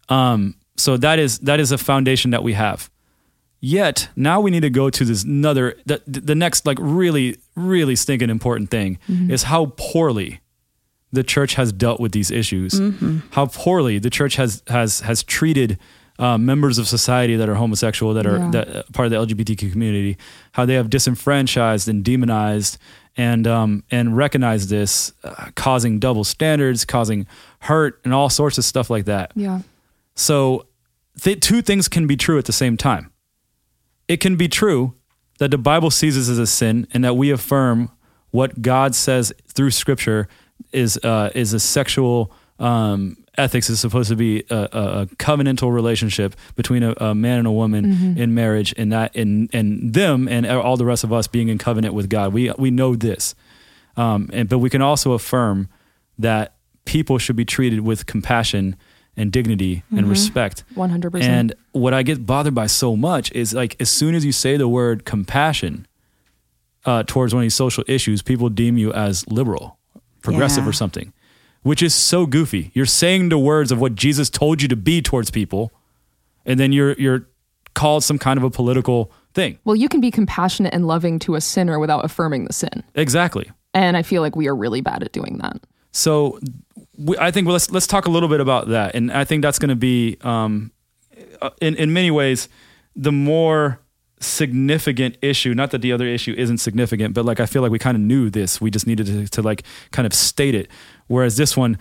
[0.09, 2.91] Um, so that is that is a foundation that we have.
[3.61, 7.97] Yet now we need to go to this another the, the next like really really
[7.97, 10.41] stinking important thing is how poorly
[11.11, 12.81] the church has dealt with these issues.
[13.31, 15.79] How poorly the church has has has treated
[16.19, 18.51] uh, members of society that are homosexual, that are Yeah.
[18.51, 20.17] that uh, part of the LGBTQ community,
[20.53, 22.79] how they have disenfranchised and demonized
[23.17, 27.27] and um, and recognized this, uh, causing double standards, causing
[27.61, 29.33] hurt, and all sorts of stuff like that.
[29.35, 29.61] yeah.
[30.15, 30.67] So,
[31.21, 33.11] th- two things can be true at the same time.
[34.09, 34.95] It can be true
[35.39, 37.91] that the Bible sees this as a sin, and that we affirm
[38.31, 40.29] what God says through Scripture
[40.73, 46.35] is uh, is a sexual um, ethics is supposed to be a, a, covenantal relationship
[46.55, 50.47] between a, a man and a woman in marriage, and that and and them and
[50.47, 52.33] all the rest of us being in covenant with God.
[52.33, 53.35] We we know this,
[53.97, 55.69] um, and but we can also affirm
[56.19, 58.77] that people should be treated with compassion
[59.17, 60.63] and dignity and respect.
[60.75, 61.23] 100%.
[61.23, 64.57] And what I get bothered by so much is like as soon as you say
[64.57, 65.87] the word compassion
[66.85, 69.79] uh, towards one of these social issues, people deem you as liberal,
[70.23, 70.71] progressive, Yeah.
[70.71, 71.13] or something,
[71.67, 72.71] which is so goofy.
[72.75, 75.73] You're saying the words of what Jesus told you to be towards people,
[76.45, 77.27] and then you're you're
[77.75, 79.59] called some kind of a political thing.
[79.65, 82.85] Well, you can be compassionate and loving to a sinner without affirming the sin.
[82.95, 83.51] Exactly.
[83.75, 85.59] And I feel like we are really bad at doing that.
[85.91, 86.39] So
[86.97, 89.43] we, I think well, let's let's talk a little bit about that, and I think
[89.43, 90.71] that's going to be um,
[91.43, 92.49] uh, in in many ways
[92.95, 93.81] the more
[94.21, 95.55] significant issue.
[95.55, 98.01] Not that the other issue isn't significant, but like I feel like we kind of
[98.01, 98.61] knew this.
[98.61, 100.69] We just needed to, to like kind of state it.
[101.07, 101.79] Whereas this one,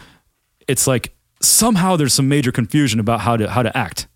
[0.67, 4.07] it's like somehow there's some major confusion about how to how to act,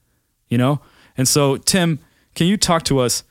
[0.47, 0.81] you know.
[1.17, 1.99] And so Tim,
[2.35, 3.23] can you talk to us?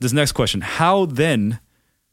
[0.00, 1.60] This next question: How then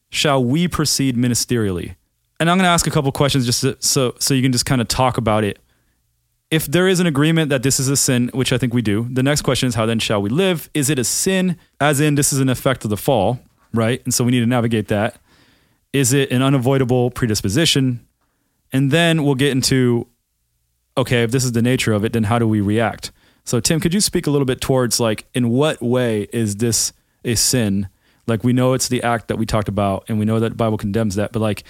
[0.10, 1.96] shall we proceed ministerially?
[2.40, 4.66] And I'm going to ask a couple questions just to, so so you can just
[4.66, 5.60] kind of talk about it.
[6.52, 9.08] If there is an agreement that this is a sin, which I think we do,
[9.12, 10.70] the next question is how then shall we live?
[10.74, 13.40] Is it a sin, as in this is an effect of the fall,
[13.72, 14.02] right?
[14.04, 15.18] And so we need to navigate that.
[15.94, 18.06] Is it an unavoidable predisposition?
[18.72, 20.08] And then we'll get into
[20.98, 23.12] okay, if this is the nature of it, then how do we react?
[23.46, 26.92] So Tim, could you speak a little bit towards like in what way is this
[27.24, 27.88] a sin?
[28.28, 30.56] Like we know it's the act that we talked about and we know that the
[30.56, 31.64] Bible condemns that, but like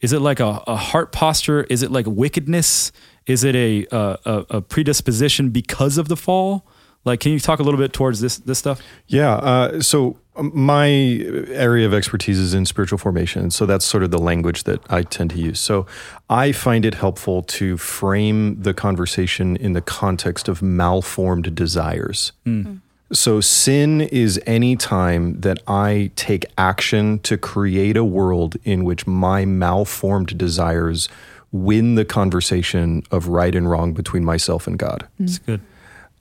[0.00, 1.64] is it like a, a heart posture?
[1.64, 2.92] Is it like wickedness?
[3.26, 6.64] Is it a, a a predisposition because of the fall?
[7.04, 8.80] Like, can you talk a little bit towards this this stuff?
[9.06, 9.34] Yeah.
[9.34, 13.50] Uh, so Um, my area of expertise is in spiritual formation.
[13.50, 15.60] So that's sort of the language that I tend to use.
[15.60, 15.86] So
[16.30, 22.32] I find it helpful to frame the conversation in the context of malformed desires.
[22.44, 22.62] Hmm.
[22.62, 22.74] Hmm.
[23.10, 29.06] So sin is any time that I take action to create a world in which
[29.06, 31.08] my malformed desires
[31.50, 35.08] win the conversation of right and wrong between myself and God.
[35.18, 35.62] It's good.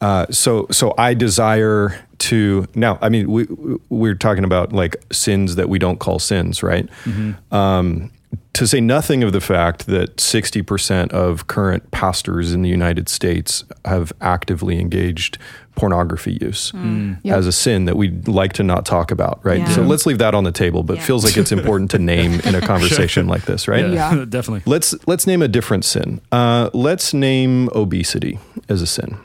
[0.02, 3.00] Uh, so so I desire to now.
[3.02, 3.48] I mean, we
[3.90, 6.88] we're talking about like sins that we don't call sins, right?
[7.52, 8.12] Um,
[8.54, 13.08] to say nothing of the fact that sixty percent of current pastors in the United
[13.10, 15.38] States have actively engaged
[15.76, 17.38] pornography use Yep.
[17.38, 19.60] as a sin that we'd like to not talk about, right?
[19.60, 19.70] Yeah.
[19.70, 20.82] So let's leave that on the table.
[20.82, 21.04] But Yeah.
[21.04, 23.88] feels like it's important to name in a conversation like this, right?
[23.88, 24.26] Yeah.
[24.30, 24.64] definitely.
[24.66, 26.20] Let's let's name a different sin.
[26.32, 29.18] Uh, let's name obesity as a sin.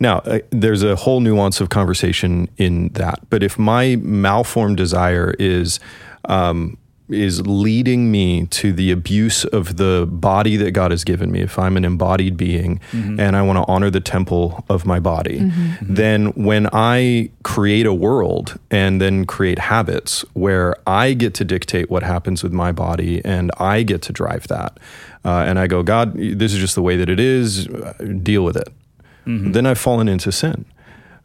[0.00, 3.20] Now, uh, there's a whole nuance of conversation in that.
[3.30, 5.78] But if my malformed desire is
[6.24, 6.76] um,
[7.08, 11.58] is leading me to the abuse of the body that God has given me, if
[11.58, 16.28] I'm an embodied being and I want to honor the temple of my body, then
[16.32, 22.02] when I create a world and then create habits where I get to dictate what
[22.02, 24.78] happens with my body and I get to drive that,
[25.24, 27.92] uh, and I go, God, this is just the way that it is, uh,
[28.22, 28.68] deal with it
[29.26, 29.52] Mm-hmm.
[29.52, 30.64] then I've fallen into sin.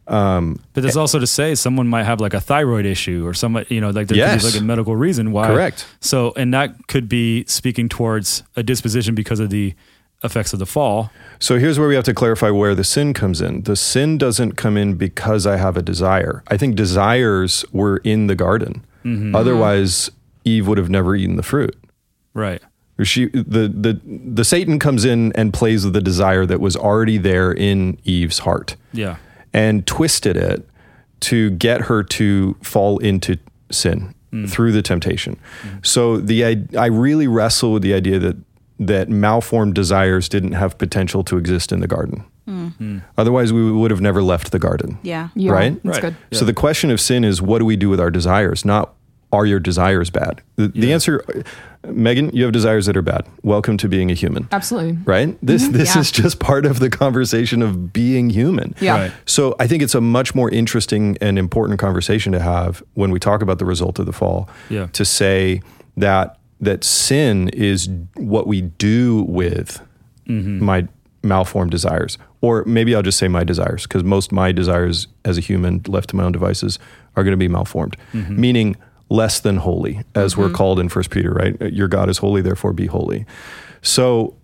[0.06, 3.62] Um, but that's also to say someone might have like a thyroid issue or some,
[3.68, 4.42] you know, like there could Yes.
[4.42, 5.48] be like a medical reason why.
[5.48, 5.86] Correct.
[6.00, 9.74] So, and that could be speaking towards a disposition because of the
[10.24, 11.10] effects of the fall.
[11.38, 13.64] So here's where we have to clarify where the sin comes in.
[13.64, 16.42] The sin doesn't come in because I have a desire.
[16.48, 18.84] I think desires were in the garden.
[19.04, 19.36] Mm-hmm.
[19.36, 20.10] Otherwise,
[20.44, 21.76] Eve would have never eaten the fruit.
[22.34, 22.62] Right.
[23.02, 27.16] She the the the Satan comes in and plays with the desire that was already
[27.18, 29.16] there in Eve's heart Yeah.
[29.52, 30.68] and twisted it
[31.20, 33.36] to get her to fall into
[33.70, 34.48] sin mm.
[34.50, 35.38] through the temptation.
[35.82, 38.36] So the I, I really wrestle with the idea that
[38.80, 42.24] that malformed desires didn't have potential to exist in the garden.
[42.48, 42.72] Mm.
[42.78, 43.02] Mm.
[43.16, 44.98] Otherwise, we would have never left the garden.
[45.02, 45.28] Yeah.
[45.34, 45.82] Yeah, Right?
[45.84, 46.14] That's Right.
[46.30, 46.38] good.
[46.38, 48.64] So the question of sin is what do we do with our desires?
[48.64, 48.94] Not
[49.32, 50.42] are your desires bad?
[50.56, 51.24] The, the answer,
[51.86, 53.26] Megan, you have desires that are bad.
[53.42, 54.48] Welcome to being a human.
[54.50, 54.98] Absolutely.
[55.04, 55.36] Right?
[55.42, 55.72] This mm-hmm.
[55.72, 56.00] this Yeah.
[56.00, 58.74] is just part of the conversation of being human.
[58.80, 58.96] Yeah.
[58.98, 59.12] Right.
[59.26, 63.18] So I think it's a much more interesting and important conversation to have when we
[63.20, 64.48] talk about the result of the fall.
[64.70, 64.86] Yeah.
[64.94, 65.60] To say
[65.96, 69.80] that that sin is what we do with
[70.26, 70.64] mm-hmm.
[70.64, 70.88] my
[71.22, 72.18] malformed desires.
[72.40, 76.10] Or maybe I'll just say my desires, because most my desires as a human left
[76.10, 76.78] to my own devices
[77.16, 77.96] are going to be malformed.
[78.12, 78.40] Mm-hmm.
[78.40, 78.76] Meaning
[79.10, 80.54] less than holy, as we're mm-hmm.
[80.54, 81.60] called in First Peter, right?
[81.72, 83.26] Your God is holy, therefore be holy.
[83.80, 84.36] So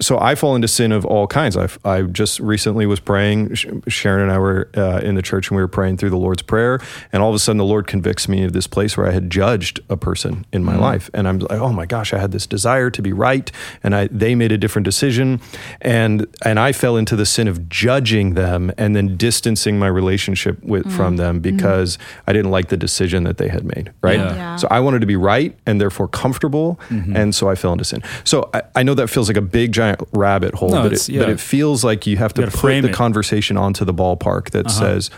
[0.00, 1.56] so I fall into sin of all kinds.
[1.56, 3.54] I I just recently was praying.
[3.54, 6.16] Sh- Sharon and I were uh, in the church and we were praying through the
[6.18, 6.80] Lord's prayer,
[7.12, 9.30] and all of a sudden the Lord convicts me of this place where I had
[9.30, 12.46] judged a person in my life, and I'm like, oh my gosh, I had this
[12.46, 13.50] desire to be right,
[13.82, 15.40] and I they made a different decision,
[15.80, 20.62] and and I fell into the sin of judging them and then distancing my relationship
[20.62, 23.92] with from them because I didn't like the decision that they had made.
[24.02, 24.18] Right.
[24.18, 24.34] Yeah.
[24.36, 24.56] Yeah.
[24.56, 27.16] So I wanted to be right and therefore comfortable, Mm-hmm.
[27.16, 28.02] and so I fell into sin.
[28.24, 31.08] So I, I know that feels like a big giant rabbit hole, No, but, it,
[31.08, 31.20] yeah.
[31.20, 32.92] but it feels like you have to gotta put frame the it.
[32.92, 33.04] Uh-huh.
[33.04, 35.10] conversation onto the ballpark that says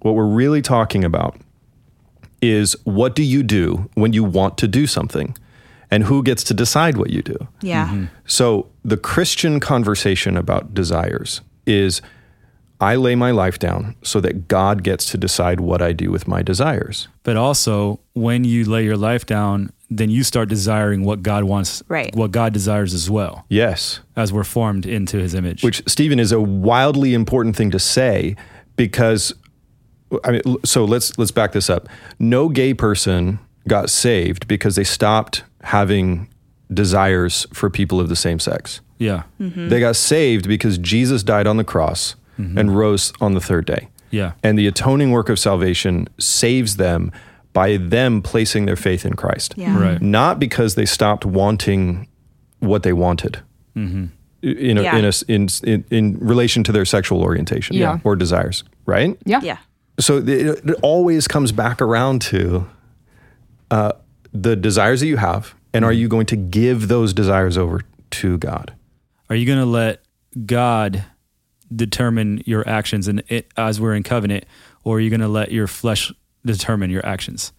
[0.00, 1.36] what we're really talking about
[2.40, 5.36] is what do you do when you want to do something,
[5.90, 7.36] and who gets to decide what you do.
[7.62, 7.88] Yeah.
[7.88, 8.04] Mm-hmm.
[8.26, 12.00] So the Christian conversation about desires is
[12.80, 16.28] I lay my life down so that God gets to decide what I do with
[16.28, 17.08] my desires.
[17.24, 21.82] But also, when you lay your life down, then you start desiring what God wants,
[21.88, 22.14] Right.
[22.14, 24.00] what God desires as well, Yes.
[24.16, 25.62] as we're formed into his image.
[25.62, 28.36] Which, Stephen, is a wildly important thing to say
[28.76, 29.32] because,
[30.24, 31.88] I mean, so let's let's back this up.
[32.18, 36.28] No gay person got saved because they stopped having
[36.72, 38.80] desires for people of the same sex.
[38.98, 39.22] yeah.
[39.40, 39.68] Mm-hmm.
[39.68, 42.58] They got saved because Jesus died on the cross mm-hmm.
[42.58, 43.88] and rose on the third day.
[44.10, 44.32] Yeah.
[44.42, 47.12] And the atoning work of salvation saves them
[47.60, 49.54] by them placing their faith in Christ.
[49.56, 49.76] Yeah.
[49.86, 50.00] Right.
[50.02, 52.06] Not because they stopped wanting
[52.60, 53.34] what they wanted.
[53.74, 54.10] In,
[54.42, 54.96] a, Yeah.
[54.98, 57.98] in, a s in, in, in relation to their sexual orientation Yeah.
[58.04, 59.16] or desires, right?
[59.24, 59.40] Yeah.
[59.42, 59.58] Yeah.
[59.98, 60.28] So it,
[60.70, 62.66] it always comes back around to
[63.70, 63.92] uh,
[64.32, 67.80] the desires that you have, and are you going to give those desires over
[68.20, 68.72] to God?
[69.28, 70.02] Are you going to let
[70.46, 71.04] God
[71.74, 74.44] determine your actions and it, as we're in covenant,
[74.84, 76.12] or are you going to let your flesh
[76.52, 77.52] determine your actions?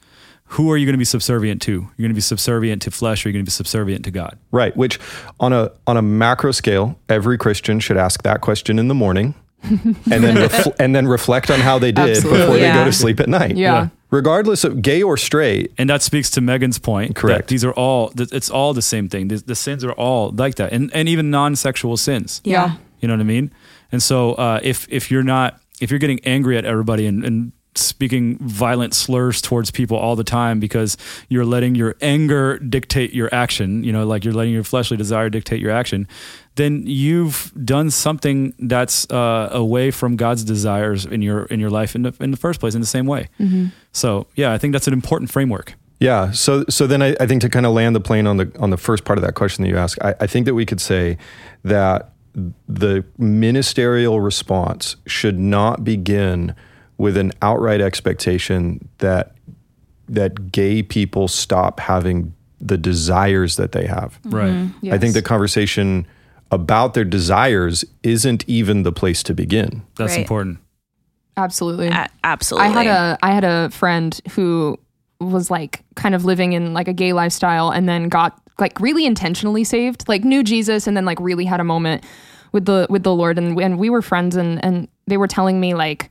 [0.54, 1.72] Who are you going to be subservient to?
[1.72, 4.38] You're going to be subservient to flesh, or you're going to be subservient to God?
[4.52, 4.76] Right.
[4.76, 5.00] Which
[5.40, 9.36] on a on a macro scale, every Christian should ask that question in the morning,
[9.64, 12.40] and then refl- and then reflect on how they did Absolutely.
[12.40, 13.58] before they go to sleep at night.
[13.58, 13.74] Yeah.
[13.74, 13.88] Yeah.
[14.10, 15.72] Regardless of gay or straight.
[15.78, 17.10] And that speaks to Megan's point.
[17.10, 17.48] that Correct.
[17.50, 18.12] these are all.
[18.18, 19.28] It's all the same thing.
[19.28, 22.42] The, the sins are all like that, and and even non-sexual sins.
[22.44, 22.78] Yeah.
[23.02, 23.52] You know what I mean?
[23.92, 27.52] And so uh, if if you're not if you're getting angry at everybody and, and
[27.80, 30.98] speaking violent slurs towards people all the time because
[31.30, 35.30] you're letting your anger dictate your action, you know, like you're letting your fleshly desire
[35.30, 36.08] dictate your action,
[36.56, 41.96] then you've done something that's uh, away from God's desires in your in your life
[41.96, 43.30] in the in the first place in the same way.
[43.92, 45.76] So yeah, I think that's an important framework.
[46.00, 46.32] Yeah.
[46.32, 48.70] So so then I, I think to kind of land the plane on the on
[48.70, 50.82] the first part of that question that you asked, I, I think that we could
[50.82, 51.18] say
[51.64, 52.12] that
[52.68, 56.56] the ministerial response should not begin
[57.00, 59.32] with an outright expectation that
[60.08, 64.20] that gay people stop having the desires that they have.
[64.26, 64.52] Right.
[64.52, 64.92] Mm-hmm.
[64.94, 66.06] I think the conversation
[66.52, 69.84] about their desires isn't even the place to begin.
[69.98, 70.22] That's Right.
[70.22, 70.58] important.
[71.38, 71.88] Absolutely.
[71.88, 72.70] A- absolutely.
[72.70, 74.78] I had a I had a friend who
[75.22, 79.06] was like kind of living in like a gay lifestyle and then got like really
[79.06, 82.04] intentionally saved, like knew Jesus and then like really had a moment
[82.52, 85.60] with the with the Lord and and we were friends and and they were telling
[85.62, 86.10] me like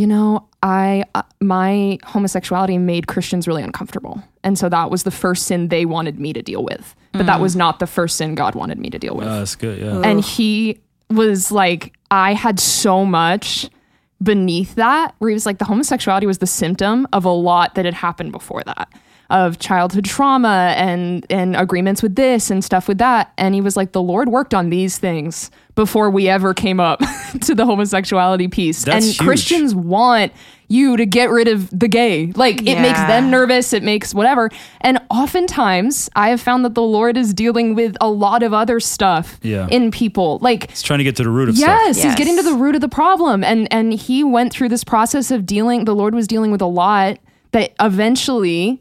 [0.00, 4.22] you know, I uh, my homosexuality made Christians really uncomfortable.
[4.42, 6.94] And so that was the first sin they wanted me to deal with.
[7.12, 9.56] But that was not the first sin God wanted me to deal with Uh, that's
[9.56, 9.78] good.
[9.78, 10.00] Yeah.
[10.10, 10.78] and he
[11.10, 13.68] was like i had so much
[14.22, 17.84] beneath that where he was like the homosexuality was the symptom of a lot that
[17.84, 18.88] had happened before that
[19.30, 23.76] of childhood trauma and and agreements with this and stuff with that and he was
[23.76, 27.00] like the lord worked on these things before we ever came up
[27.40, 29.18] to the homosexuality piece That's and huge.
[29.18, 30.32] christians want
[30.68, 34.50] you to get rid of the gay like it makes them nervous it makes whatever
[34.80, 38.78] and oftentimes i have found that the lord is dealing with a lot of other
[38.80, 39.66] stuff Yeah.
[39.70, 42.04] in people like he's trying to get to the root of Yes, stuff.
[42.10, 45.30] he's getting to the root of the problem, and and he went through this process
[45.30, 45.84] of dealing.
[45.84, 47.18] The Lord was dealing with a lot
[47.52, 48.80] that eventually.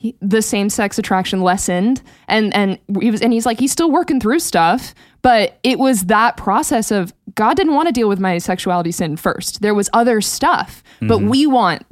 [0.00, 3.90] He, the same sex attraction lessened and and he was and he's like he's still
[3.90, 8.18] working through stuff but it was that process of god didn't want to deal with
[8.18, 9.60] my sexuality sin first.
[9.60, 11.28] There was other stuff but mm-hmm.
[11.28, 11.84] we want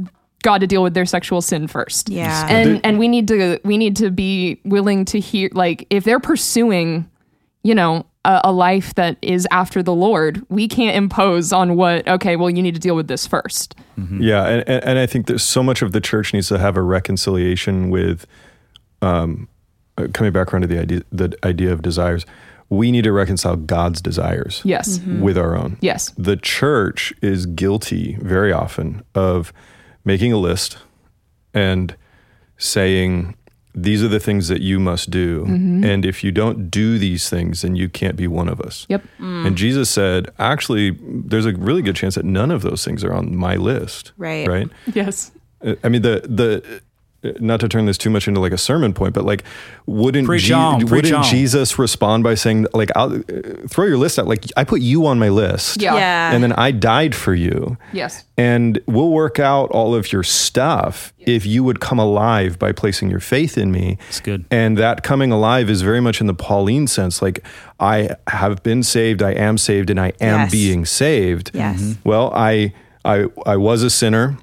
[0.42, 2.08] god to deal with their sexual sin first.
[2.08, 2.46] Yeah.
[2.48, 6.18] and and we need to we need to be willing to hear like if they're
[6.18, 7.10] pursuing
[7.62, 12.06] you know a, a life that is after the lord we can't impose on what
[12.06, 13.74] okay well you need to deal with this first.
[14.20, 16.76] Yeah, and, and and I think there's so much of the church needs to have
[16.76, 18.26] a reconciliation with,
[19.02, 19.48] um,
[19.96, 22.24] uh, coming back around to the idea the idea of desires.
[22.70, 25.00] We need to reconcile God's desires yes.
[25.00, 25.78] With our own.
[25.80, 26.12] yes.
[26.18, 29.52] The church is guilty very often of
[30.04, 30.78] making a list
[31.54, 31.96] and
[32.58, 33.34] saying
[33.82, 35.84] these are the things that you must do, mm-hmm.
[35.84, 38.86] and if you don't do these things, then you can't be one of us.
[38.88, 39.46] yep mm.
[39.46, 43.12] And Jesus said, actually, there's a really good chance that none of those things are
[43.12, 44.12] on my list.
[44.16, 44.46] Right.
[44.48, 44.68] Right.
[44.92, 46.82] yes I mean, the the
[47.40, 49.42] not to turn this too much into like a sermon point, but like,
[49.86, 51.24] wouldn't Je- on, wouldn't.
[51.24, 53.22] Jesus respond by saying, like, I'll uh,
[53.68, 54.28] throw your list out.
[54.28, 55.94] Like, I put you on my list, Yeah.
[55.96, 56.32] Yeah.
[56.32, 61.12] and then I died for you, yes and we'll work out all of your stuff
[61.18, 63.98] if you would come alive by placing your faith in me.
[64.08, 64.44] It's good.
[64.48, 67.20] And that coming alive is very much in the Pauline sense.
[67.20, 67.44] Like,
[67.80, 70.52] I have been saved, I am saved, and I am Yes.
[70.52, 71.50] being saved.
[71.52, 71.80] Yes.
[71.82, 71.96] Mhm.
[72.04, 72.72] Well, I,
[73.04, 74.36] I, I was a sinner.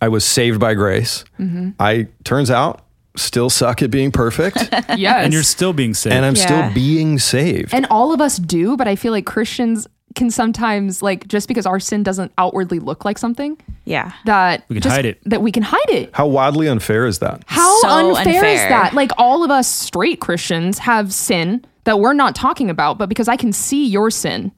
[0.00, 1.24] I was saved by grace.
[1.38, 1.70] Mm-hmm.
[1.80, 2.82] I, turns out,
[3.16, 4.56] still suck at being perfect.
[4.96, 6.14] yes And you're still being saved.
[6.14, 6.44] and I'm Yeah.
[6.44, 7.74] still being saved.
[7.74, 11.66] and all of us do but i feel like christians can sometimes like just because
[11.66, 14.12] our sin doesn't outwardly look like something Yeah.
[14.24, 15.18] that We can just- hide it.
[15.26, 17.42] that we can hide it How wildly unfair is that?
[17.46, 18.94] How So unfair, is that?
[18.94, 23.28] Like all of us straight Christians have sin that we're not talking about, but because
[23.28, 24.52] I can see your sin,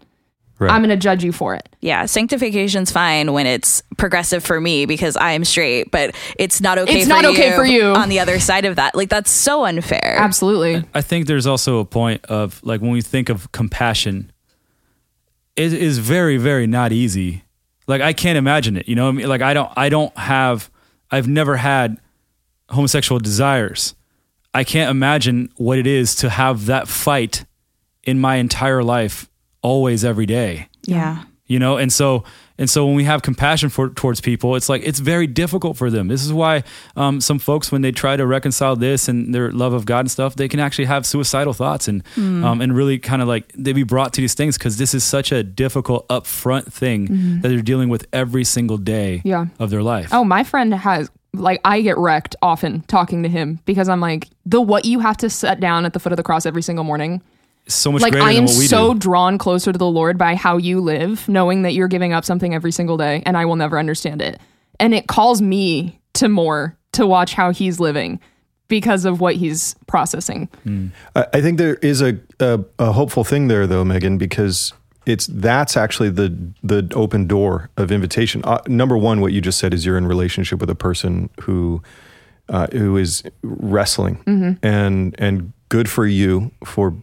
[0.60, 0.70] Right.
[0.70, 1.66] I'm going to judge you for it.
[1.80, 6.76] Yeah, sanctification's fine when it's progressive for me because I am straight, but it's not
[6.76, 6.98] okay.
[6.98, 7.86] It's for not you okay for you.
[7.86, 8.94] on the other side of that.
[8.94, 10.16] Like that's so unfair.
[10.18, 10.84] Absolutely.
[10.92, 14.30] I think there's also a point of like when we think of compassion,
[15.56, 17.44] it is very, very not easy.
[17.86, 18.86] Like I can't imagine it.
[18.86, 20.70] You know, what I mean, like I don't, I don't have,
[21.10, 21.98] I've never had
[22.68, 23.94] homosexual desires.
[24.52, 27.46] I can't imagine what it is to have that fight
[28.02, 29.29] in my entire life,
[29.62, 31.24] always, every day Yeah.
[31.46, 32.24] you know and so
[32.58, 35.90] and so when we have compassion for towards people it's like it's very difficult for
[35.90, 36.62] them this is why
[36.96, 40.10] um, some folks when they try to reconcile this and their love of god and
[40.10, 43.72] stuff they can actually have suicidal thoughts and um, and really kind of like they
[43.72, 47.62] be brought to these things because this is such a difficult upfront thing that they're
[47.62, 49.46] dealing with every single day Yeah.
[49.58, 53.60] of their life Oh, my friend has like I get wrecked often talking to him
[53.64, 56.22] because I'm like the what you have to set down at the foot of the
[56.24, 57.22] cross every single morning.
[57.70, 59.78] It's so much Like greater I than am what we so do drawn closer to
[59.78, 63.22] the Lord by how you live, knowing that you're giving up something every single day
[63.24, 64.40] and I will never understand it.
[64.80, 68.18] And it calls me to more to watch how he's living
[68.66, 70.48] because of what he's processing.
[71.14, 74.72] I I think there is a, a, a hopeful thing there, though, Megan, because
[75.06, 78.42] it's that's actually the the open door of invitation.
[78.44, 81.82] Uh, number one, what you just said is you're in relationship with a person who
[82.48, 84.22] uh, who is wrestling,
[84.62, 86.94] and and good for you for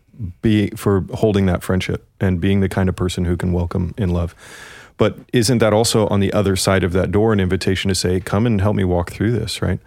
[0.41, 4.09] be for holding that friendship and being the kind of person who can welcome in
[4.09, 4.33] love.
[4.97, 8.19] But isn't that also on the other side of that door an invitation to say,
[8.19, 9.61] "Come and help me walk through this"?
[9.61, 9.79] Right.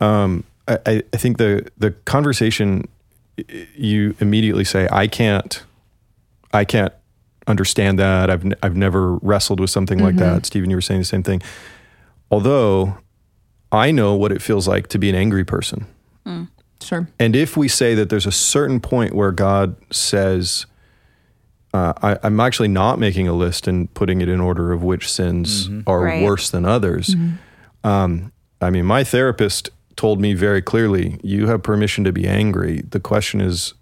[0.00, 2.88] Um, I, I think the the conversation
[3.76, 5.62] you immediately say, "I can't,
[6.52, 6.92] I can't
[7.46, 8.30] understand that.
[8.30, 11.22] I've n- I've never wrestled with something like that." Stephen, you were saying the same
[11.22, 11.42] thing.
[12.30, 12.96] Although
[13.70, 15.86] I know what it feels like to be an angry person,
[16.84, 17.08] Sure.
[17.18, 20.66] and if we say that there's a certain point where God says,
[21.72, 25.10] uh, I, I'm actually not making a list and putting it in order of which
[25.10, 26.22] sins are Right.
[26.22, 27.16] worse than others.
[27.82, 32.82] Um, I mean, my therapist told me very clearly, you have permission to be angry.
[32.88, 33.74] The question is,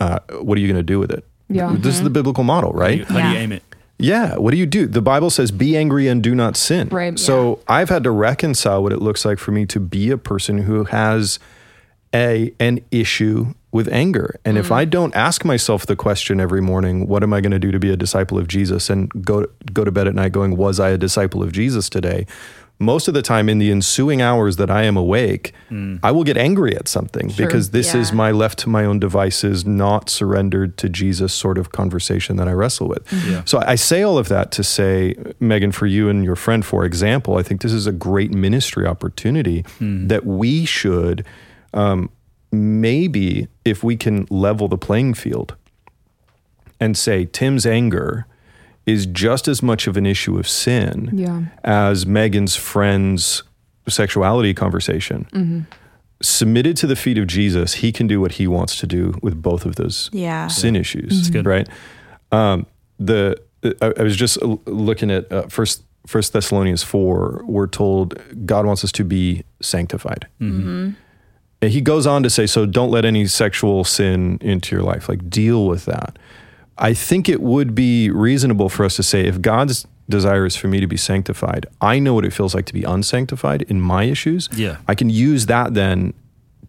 [0.00, 1.24] uh, what are you going to do with it?
[1.48, 1.74] Yeah.
[1.78, 2.98] This is the biblical model, how, do right?
[2.98, 3.62] you, how do you aim it
[3.98, 4.36] Yeah.
[4.36, 4.86] What do you do?
[4.86, 6.88] The Bible says, be angry and do not sin.
[6.88, 7.18] Right.
[7.18, 10.58] So I've had to reconcile what it looks like for me to be a person
[10.58, 11.38] who has
[12.14, 14.40] a an issue with anger.
[14.44, 14.76] And if mm.
[14.76, 17.78] I don't ask myself the question every morning, what am I going to do to
[17.78, 20.90] be a disciple of Jesus and go go to bed at night going, was I
[20.90, 22.26] a disciple of Jesus today?
[22.80, 25.98] Most of the time in the ensuing hours that I am awake, mm.
[26.00, 29.66] I will get angry at something because this is my left to my own devices,
[29.66, 33.04] not surrendered to Jesus sort of conversation that I wrestle with.
[33.08, 33.30] Mm-hmm.
[33.32, 33.42] Yeah.
[33.46, 36.84] So I say all of that to say, Megan, for you and your friend, for
[36.84, 40.06] example, I think this is a great ministry opportunity mm.
[40.06, 41.26] that we should
[41.74, 42.10] um,
[42.52, 45.54] maybe, if we can level the playing field
[46.80, 48.26] and say Tim's anger
[48.86, 51.42] is just as much of an issue of sin Yeah.
[51.64, 53.42] as Megan's friend's
[53.88, 55.66] sexuality conversation.
[56.20, 59.40] Submitted to the feet of Jesus, he can do what he wants to do with
[59.40, 60.48] both of those Yeah.
[60.48, 61.46] sin issues, good.
[61.46, 61.68] right?
[62.32, 62.66] Um,
[62.98, 63.36] the
[63.82, 67.42] I, I was just looking at uh, first First Thessalonians four.
[67.46, 68.14] We're told
[68.46, 70.26] God wants us to be sanctified.
[71.60, 75.08] And he goes on to say, so don't let any sexual sin into your life.
[75.08, 76.18] Like deal with that.
[76.76, 80.68] I think it would be reasonable for us to say, if God's desire is for
[80.68, 84.04] me to be sanctified, I know what it feels like to be unsanctified in my
[84.04, 84.48] issues.
[84.52, 84.76] Yeah.
[84.86, 86.14] I can use that then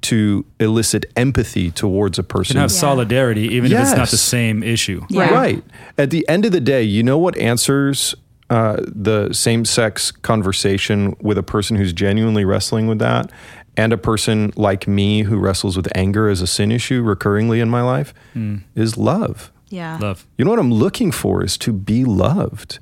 [0.01, 2.53] to elicit empathy towards a person.
[2.53, 5.05] can have solidarity even if it's not the same issue.
[5.09, 5.29] Yeah.
[5.29, 5.63] Right.
[5.97, 8.15] At the end of the day, you know what answers
[8.49, 13.31] uh, the same sex conversation with a person who's genuinely wrestling with that
[13.77, 17.69] and a person like me who wrestles with anger as a sin issue recurringly in
[17.69, 18.57] my life hmm.
[18.75, 19.51] is love.
[19.69, 19.97] Yeah.
[20.01, 20.27] Love.
[20.37, 22.79] You know what I'm looking for is to be loved.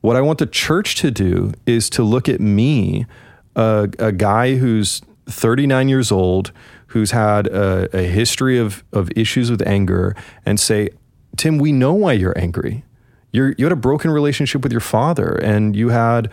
[0.00, 3.06] What I want the church to do is to look at me,
[3.54, 6.52] a, a guy who's 39 years old,
[6.88, 10.16] who's had a, a history of, of issues with anger,
[10.46, 10.90] and say,
[11.36, 12.84] Tim, we know why you're angry.
[13.32, 16.30] You're, you had a broken relationship with your father, and you had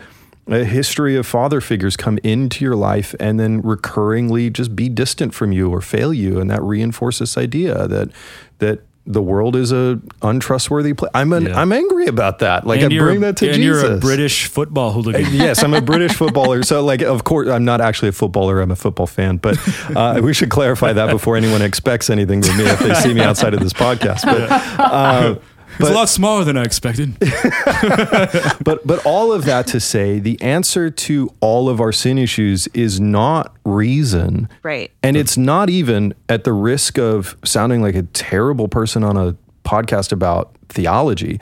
[0.48, 5.34] a history of father figures come into your life and then recurringly just be distant
[5.34, 8.10] from you or fail you, and that reinforces this idea that
[8.58, 8.80] that
[9.10, 11.10] the world is a untrustworthy place.
[11.14, 11.58] I'm an, Yeah.
[11.58, 12.66] I'm angry about that.
[12.66, 13.82] Like and I bring a, that to and Jesus.
[13.82, 15.24] you're a British football hooligan.
[15.32, 16.62] yes, I'm a British footballer.
[16.62, 18.60] So, like, of course, I'm not actually a footballer.
[18.60, 19.38] I'm a football fan.
[19.38, 19.56] But
[19.96, 23.22] uh, we should clarify that before anyone expects anything with me if they see me
[23.22, 24.24] outside of this podcast.
[24.24, 25.36] But, uh,
[25.78, 27.18] it's a lot smaller than I expected.
[28.62, 32.66] but, but all of that to say, the answer to all of our sin issues
[32.68, 34.48] is not reason.
[34.62, 34.90] Right.
[35.02, 39.36] And it's not even at the risk of sounding like a terrible person on a
[39.64, 41.40] podcast about theology.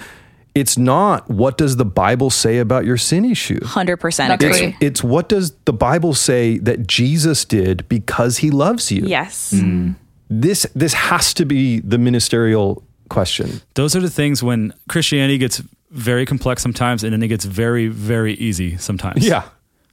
[0.54, 3.60] It's not what does the Bible say about your sin issue?
[3.60, 4.48] 100% agree.
[4.48, 4.74] right.
[4.80, 9.02] It's what does the Bible say that Jesus did because he loves you?
[9.06, 9.52] Yes.
[9.52, 9.96] Mm.
[10.30, 13.60] This this has to be the ministerial question.
[13.74, 17.88] Those are the things when Christianity gets very complex sometimes and then it gets very,
[17.88, 19.26] very easy sometimes.
[19.26, 19.44] Yeah.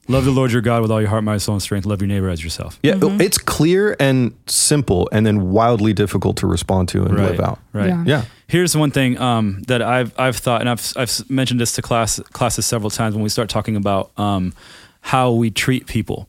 [0.09, 1.85] Love the Lord your God with all your heart, mind, soul, and strength.
[1.85, 2.77] Love your neighbor as yourself.
[2.83, 7.59] Yeah, it's clear and simple and then wildly difficult to respond to and live out.
[7.71, 7.87] Right.
[7.87, 8.03] Yeah.
[8.05, 8.25] Yeah.
[8.47, 12.19] Here's one thing um, that I've I've thought, and I've I've mentioned this to class
[12.33, 14.53] classes several times when we start talking about um,
[14.99, 16.27] how we treat people.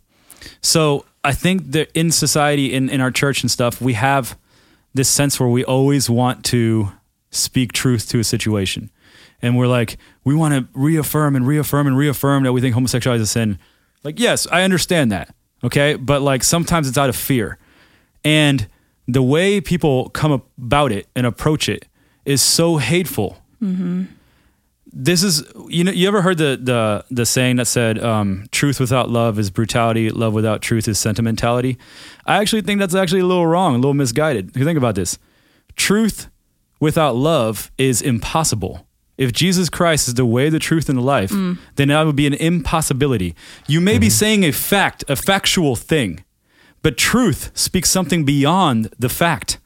[0.60, 4.38] So I think that in society, in in our church and stuff, we have
[4.94, 6.92] this sense where we always want to
[7.30, 8.90] speak truth to a situation,
[9.42, 13.20] and we're like, we want to reaffirm and reaffirm and reaffirm that we think homosexuality
[13.20, 13.58] is a sin.
[14.04, 17.58] Like, yes, I understand that, okay, but like sometimes it's out of fear,
[18.24, 18.68] and
[19.06, 21.86] the way people come about it and approach it
[22.24, 23.42] is so hateful.
[23.62, 24.04] Mm-hmm.
[24.96, 28.78] This is you know you ever heard the the the saying that said um, truth
[28.78, 31.76] without love is brutality, love without truth is sentimentality.
[32.26, 34.50] I actually think that's actually a little wrong, a little misguided.
[34.50, 35.18] If you think about this,
[35.74, 36.28] truth
[36.78, 38.86] without love is impossible.
[39.18, 41.30] If Jesus Christ is the way, the truth, and the life,
[41.76, 43.34] then that would be an impossibility.
[43.66, 46.24] You may be saying a fact, a factual thing,
[46.82, 49.58] but truth speaks something beyond the fact.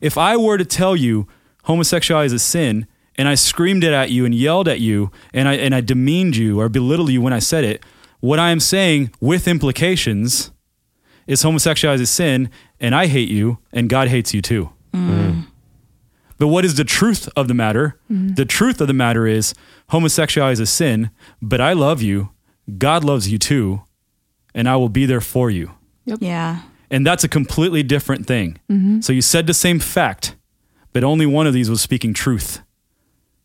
[0.00, 1.26] If I were to tell you
[1.64, 5.48] homosexuality is a sin, and I screamed it at you and yelled at you, and
[5.48, 7.84] I and I demeaned you or belittled you when I said it,
[8.20, 10.50] what I am saying with implications
[11.26, 12.50] is homosexuality is sin,
[12.80, 14.70] and I hate you, and God hates you too.
[14.92, 15.46] Mm.
[16.38, 17.98] But what is the truth of the matter?
[18.10, 18.36] Mm.
[18.36, 19.54] The truth of the matter is
[19.90, 21.10] homosexuality is a sin,
[21.40, 22.30] but I love you.
[22.78, 23.82] God loves you too,
[24.54, 25.72] and I will be there for you.
[26.06, 26.18] Yep.
[26.20, 26.62] Yeah.
[26.90, 28.58] And that's a completely different thing.
[28.70, 29.00] Mm-hmm.
[29.00, 30.36] So you said the same fact,
[30.92, 32.60] but only one of these was speaking truth.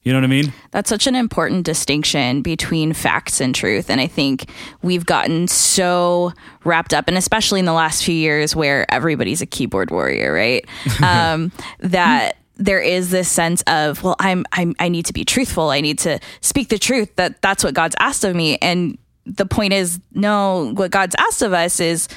[0.10, 0.54] You know what I mean?
[0.72, 3.92] That's such an important distinction between facts and truth.
[3.92, 4.50] And I think
[4.82, 6.34] we've gotten so
[6.64, 10.66] wrapped up, and especially in the last few years where everybody's a keyboard warrior, right?
[11.04, 11.52] Um,
[11.82, 15.70] that there is this sense of, well, I'm, I'm, I need to be truthful.
[15.70, 18.58] I need to speak the truth that that's what God's asked of me.
[18.64, 18.98] And
[19.28, 22.08] the point is, no, what God's asked of us is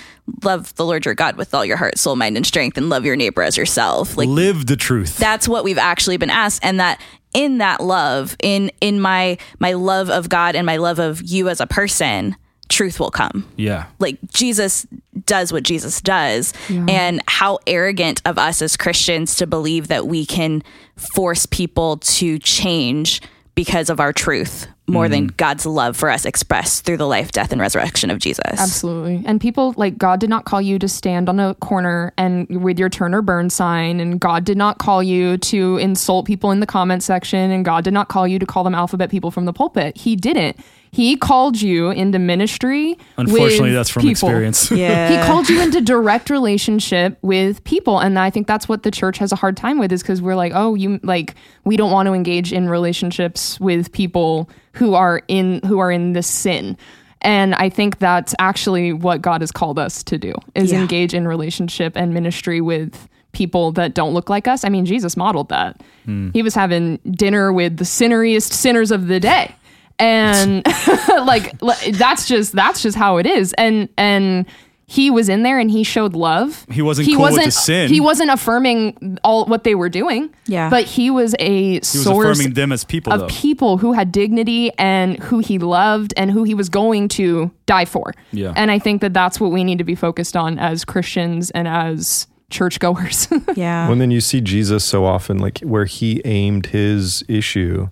[0.43, 3.05] love the Lord your God with all your heart, soul, mind, and strength, and love
[3.05, 4.17] your neighbor as yourself.
[4.17, 5.19] Like Live the truth.
[5.19, 6.99] that's what we've actually been asked and that
[7.35, 11.49] in that love in in my my love of god and my love of you
[11.49, 12.37] as a person
[12.69, 13.47] truth will come.
[13.57, 13.87] Yeah.
[13.99, 14.87] like jesus
[15.27, 16.55] does what jesus does.
[16.89, 20.63] And how arrogant of us as christians to believe that we can
[20.97, 23.21] force people to change
[23.55, 25.37] because of our truth more than mm.
[25.37, 29.23] god's love for us expressed through the life death and resurrection of jesus Absolutely.
[29.27, 32.79] And people like God did not call you to stand on a corner and with
[32.79, 36.61] your turn or burn sign and God did not call you to insult people in
[36.61, 39.45] the comment section and God did not call you to call them alphabet people from
[39.45, 39.97] the pulpit.
[39.97, 40.57] He didn't.
[40.93, 42.99] He called you into ministry.
[43.17, 44.29] Unfortunately, with that's from people.
[44.29, 44.71] experience.
[44.71, 47.99] yeah He called you into direct relationship with people.
[47.99, 50.35] And I think that's what the church has a hard time with is because we're
[50.35, 51.35] like, oh, you like
[51.65, 56.13] we don't want to engage in relationships with people who are in who are in
[56.13, 56.77] this sin.
[57.23, 60.81] And I think that's actually what God has called us to do is Yeah.
[60.81, 64.63] engage in relationship and ministry with people that don't look like us.
[64.63, 65.81] I mean, Jesus modeled that.
[66.05, 66.31] Hmm.
[66.35, 69.55] He was having dinner with the sinneriest sinners of the day.
[70.03, 70.67] And
[71.27, 73.53] like that's just that's just how it is.
[73.55, 74.47] And and
[74.93, 76.67] he was in there and he showed love.
[76.71, 77.89] He wasn't cool with the sin.
[77.89, 80.29] He wasn't affirming all what they were doing.
[80.47, 80.69] Yeah.
[80.69, 83.27] But he was a He was source affirming them as people, of though.
[83.29, 87.87] people who had dignity and who he loved and who he was going to die
[87.87, 88.13] for.
[88.33, 88.53] Yeah.
[88.55, 91.67] And I think that that's what we need to be focused on as Christians and
[91.67, 93.29] as churchgoers.
[93.57, 97.89] yeah When then you see Jesus so often, like where he aimed his issue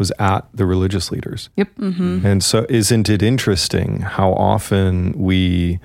[0.00, 1.50] was at the religious leaders.
[1.56, 1.68] yep.
[1.76, 2.26] Mm-hmm.
[2.26, 5.78] And so, isn't it interesting how often we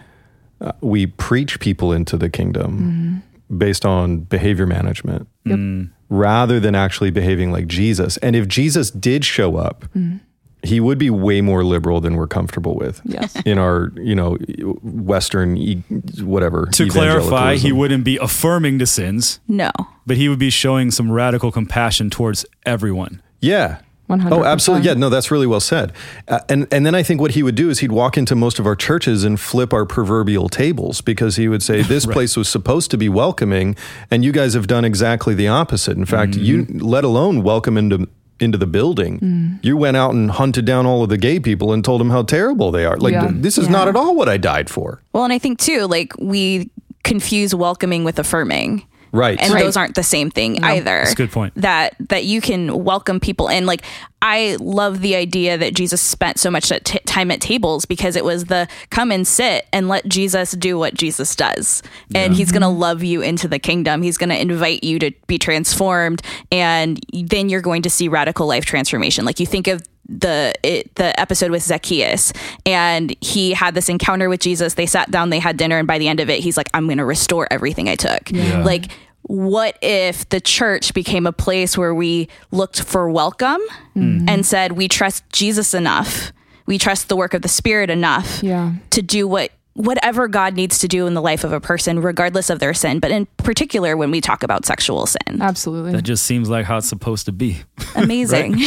[0.62, 3.58] uh, we preach people into the kingdom mm-hmm.
[3.58, 5.92] based on behavior management mm.
[6.10, 8.18] rather than actually behaving like Jesus?
[8.18, 10.22] And if Jesus did show up, mm.
[10.64, 13.02] he would be way more liberal than we're comfortable with.
[13.04, 13.36] Yes.
[13.46, 14.38] In our, you know,
[14.82, 15.84] Western, e-
[16.22, 16.68] whatever.
[16.72, 19.72] to clarify, he wouldn't be affirming the sins, no
[20.06, 23.22] but he would be showing some radical compassion towards everyone.
[23.42, 23.80] Yeah.
[24.10, 24.32] 100%.
[24.32, 24.88] Oh, absolutely.
[24.88, 25.92] Yeah, no, that's really well said.
[26.28, 28.60] Uh, and and then I think what he would do is he'd walk into most
[28.60, 32.48] of our churches and flip our proverbial tables because he would say this place was
[32.48, 33.76] supposed to be welcoming
[34.12, 35.98] and you guys have done exactly the opposite.
[35.98, 38.08] In fact, you let alone welcome into
[38.40, 39.60] into the building.
[39.64, 42.22] You went out and hunted down all of the gay people and told them how
[42.24, 42.98] terrible they are.
[42.98, 43.30] Like Yeah.
[43.30, 45.02] th- this is not at all what I died for.
[45.14, 46.70] well and i think too like we
[47.04, 48.86] confuse welcoming with affirming
[49.16, 49.40] Right.
[49.42, 49.64] and Right.
[49.64, 51.00] those aren't the same thing either.
[51.00, 51.54] That's a good point.
[51.56, 53.66] That that you can welcome people in.
[53.66, 53.82] Like
[54.22, 58.26] I love the idea that Jesus spent so much t- time at tables because it
[58.26, 61.82] was the come and sit and let Jesus do what Jesus does,
[62.14, 62.80] and He's gonna mm-hmm.
[62.80, 64.02] love you into the kingdom.
[64.02, 68.66] He's gonna invite you to be transformed, and then you're going to see radical life
[68.66, 69.26] transformation.
[69.26, 72.32] Like you think of the it, the episode with Zacchaeus.
[72.66, 74.76] And he had this encounter with Jesus.
[74.76, 76.86] They sat down they had dinner and by the end of it he's like I'm
[76.86, 78.32] going to restore everything I took.
[78.32, 78.64] Yeah.
[78.64, 78.92] like
[79.24, 83.62] what if the church became a place where we looked for welcome
[83.96, 84.30] mm-hmm.
[84.30, 86.32] and said we trust Jesus enough.
[86.68, 88.74] We trust the work of the spirit enough Yeah.
[88.92, 92.50] to do what whatever God needs to do in the life of a person regardless
[92.50, 95.92] of their sin but in particular when we talk about sexual sin Absolutely.
[95.92, 97.62] That just seems like how it's supposed to be.
[97.96, 98.58] amazing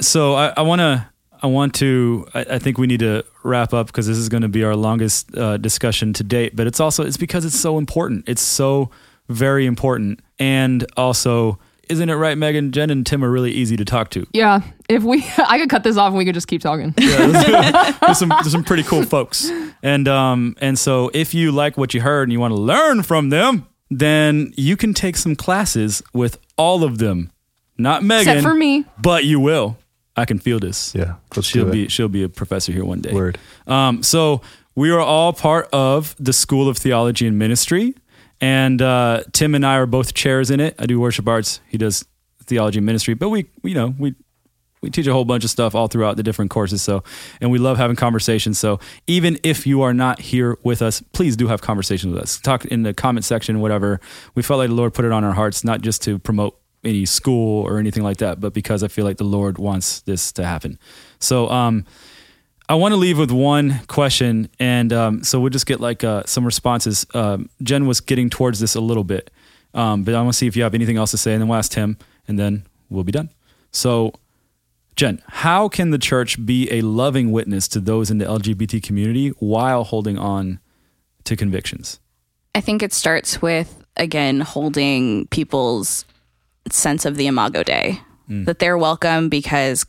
[0.00, 1.06] So I, I want to,
[1.42, 4.42] I want to, I, I think we need to wrap up because this is going
[4.42, 6.56] to be our longest uh, discussion to date.
[6.56, 8.28] But it's also, it's because it's so important.
[8.28, 8.90] It's so
[9.28, 11.58] very important, and also,
[11.90, 12.72] isn't it right, Megan?
[12.72, 14.26] Jen and Tim are really easy to talk to.
[14.32, 14.60] yeah.
[14.88, 16.90] If we, I could cut this off and we could just keep talking.
[16.96, 19.50] there's some there's some pretty cool folks.
[19.82, 23.02] And um and so if you like what you heard and you want to learn
[23.02, 27.30] from them, then you can take some classes with all of them.
[27.78, 28.84] Not Megan, Except for me.
[29.00, 29.76] but you will.
[30.16, 30.94] I can feel this.
[30.94, 31.72] Yeah, let's she'll do it.
[31.72, 33.12] be she'll be a professor here one day.
[33.12, 33.38] Word.
[33.66, 34.42] Um, so
[34.74, 37.94] we are all part of the School of Theology and Ministry,
[38.40, 40.74] and uh, Tim and I are both chairs in it.
[40.78, 41.60] I do worship arts.
[41.68, 42.04] He does
[42.44, 44.14] theology ministry, but we, you know, we
[44.82, 46.80] we teach a whole bunch of stuff all throughout the different courses.
[46.80, 47.04] So,
[47.40, 48.58] and we love having conversations.
[48.58, 52.40] So, even if you are not here with us, please do have conversations with us.
[52.40, 54.00] Talk in the comment section, whatever.
[54.34, 57.04] We felt like the Lord put it on our hearts, not just to promote any
[57.04, 60.46] school or anything like that, but because I feel like the Lord wants this to
[60.46, 60.78] happen.
[61.18, 61.84] So, um,
[62.70, 66.22] I want to leave with one question, and um, so we'll just get like uh,
[66.24, 67.04] some responses.
[67.14, 69.32] Um, Jen was getting towards this a little bit,
[69.74, 71.48] um, but I want to see if you have anything else to say, and then
[71.48, 71.98] we'll ask Tim,
[72.28, 73.30] and then we'll be done.
[73.72, 74.12] So,
[74.94, 79.30] Jen, how can the church be a loving witness to those in the LGBT community
[79.40, 80.60] while holding on
[81.24, 81.98] to convictions?
[82.54, 86.04] I think it starts with again holding people's
[86.70, 89.84] sense of the imago Dei that they're welcome because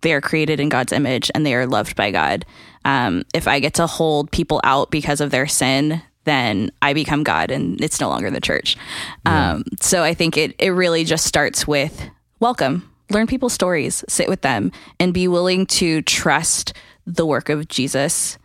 [0.00, 2.44] they are created in God's image and they are loved by God.
[2.84, 7.22] Um, if I get to hold people out because of their sin, then I become
[7.22, 8.76] God and it's no longer the church.
[9.24, 14.28] Um, so I think it, it really just starts with welcome, learn people's stories, sit
[14.28, 16.72] with them, and be willing to trust
[17.06, 18.38] the work of Jesus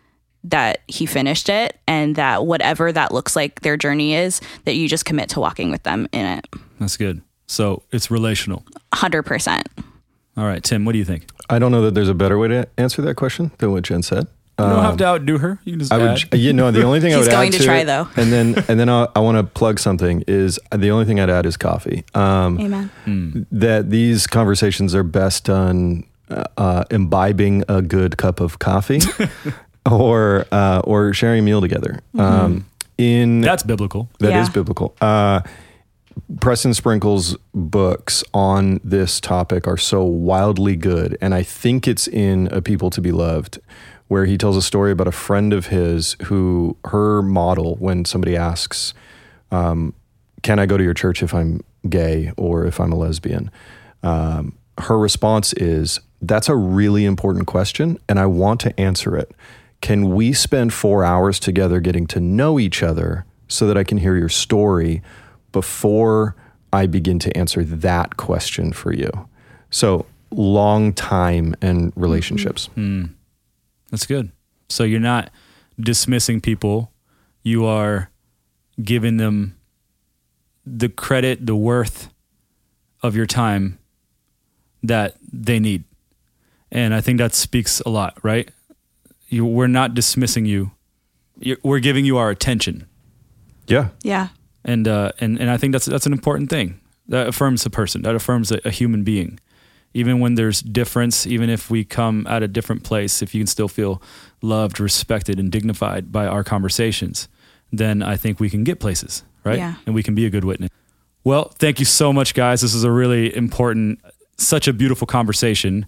[0.44, 4.88] that he finished it and that whatever that looks like their journey is, that you
[4.88, 6.46] just commit to walking with them in it.
[6.80, 7.22] That's good.
[7.46, 8.64] So it's relational.
[8.92, 9.64] 100%.
[10.36, 11.26] All right, Tim, what do you think?
[11.50, 14.02] I don't know that there's a better way to answer that question than what Jen
[14.02, 14.26] said.
[14.58, 15.58] You don't have to outdo her.
[15.64, 16.24] You can just I add.
[16.30, 17.84] would, you know, the only thing I He's would going add to to try, it-
[17.86, 18.06] though.
[18.16, 20.22] and then and then I, I want to plug something.
[20.28, 22.04] Is the only thing I'd add is coffee.
[22.14, 23.46] Um, Amen.
[23.50, 29.00] that these conversations are best done uh, uh, imbibing a good cup of coffee,
[29.90, 32.00] or uh, or sharing a meal together.
[32.16, 32.66] Um,
[32.98, 34.08] in That's biblical.
[34.20, 34.52] that is Yeah.
[34.52, 34.94] biblical.
[35.00, 35.40] Uh,
[36.40, 42.48] Preston Sprinkle's books on this topic are so wildly good, and I think it's in
[42.50, 43.60] A People to Be Loved,
[44.08, 48.36] where he tells a story about a friend of his who her model when somebody
[48.36, 48.92] asks,
[49.50, 49.94] um,
[50.42, 53.50] "Can I go to your church if I'm gay or if I'm a lesbian?"
[54.02, 59.30] Um, her response is, "That's a really important question, and I want to answer it.
[59.80, 63.98] Can we spend four hours together getting to know each other so that I can
[63.98, 65.02] hear your story
[65.52, 66.34] before
[66.72, 69.10] I begin to answer that question for you?"
[69.70, 72.68] So long time and relationships.
[72.68, 73.00] Mm-hmm.
[73.00, 73.12] Hmm.
[73.90, 74.32] That's good.
[74.68, 75.30] So you're not
[75.78, 76.92] dismissing people.
[77.42, 78.10] You are
[78.82, 79.56] giving them
[80.64, 82.08] the credit, the worth
[83.02, 83.78] of your time
[84.82, 85.84] that they need.
[86.70, 88.50] And I think that speaks a lot, right?
[89.28, 90.70] You, we're not dismissing you.
[91.38, 92.86] you we're giving you our attention.
[93.66, 93.88] Yeah.
[94.02, 94.28] Yeah.
[94.64, 96.80] And, uh, and, and I think that's, that's an important thing.
[97.08, 99.40] That affirms a person, that affirms a, a human being.
[99.94, 103.46] Even when there's difference, even if we come at a different place, if you can
[103.46, 104.00] still feel
[104.40, 107.28] loved, respected, and dignified by our conversations,
[107.70, 109.58] then I think we can get places, right?
[109.58, 109.74] Yeah.
[109.84, 110.70] And we can be a good witness.
[111.24, 112.62] Well, thank you so much, guys.
[112.62, 114.00] This is a really important,
[114.38, 115.86] such a beautiful conversation.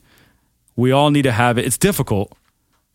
[0.77, 1.64] We all need to have it.
[1.64, 2.37] It's difficult,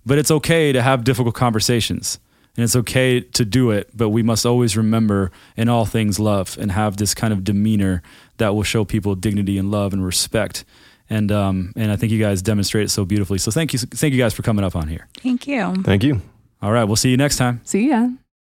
[0.06, 2.20] but it's okay to have difficult conversations.
[2.60, 6.58] And it's okay to do it, but we must always remember in all things love
[6.60, 8.02] and have this kind of demeanor
[8.36, 10.66] that will show people dignity and love and respect.
[11.10, 13.38] And um, and I think you guys demonstrate it so beautifully.
[13.38, 15.08] So thank you, thank you guys for coming up on here.
[15.24, 15.74] Thank you.
[15.84, 16.22] Thank you.
[16.62, 17.62] All right, we'll see you next time.
[17.64, 18.10] See ya.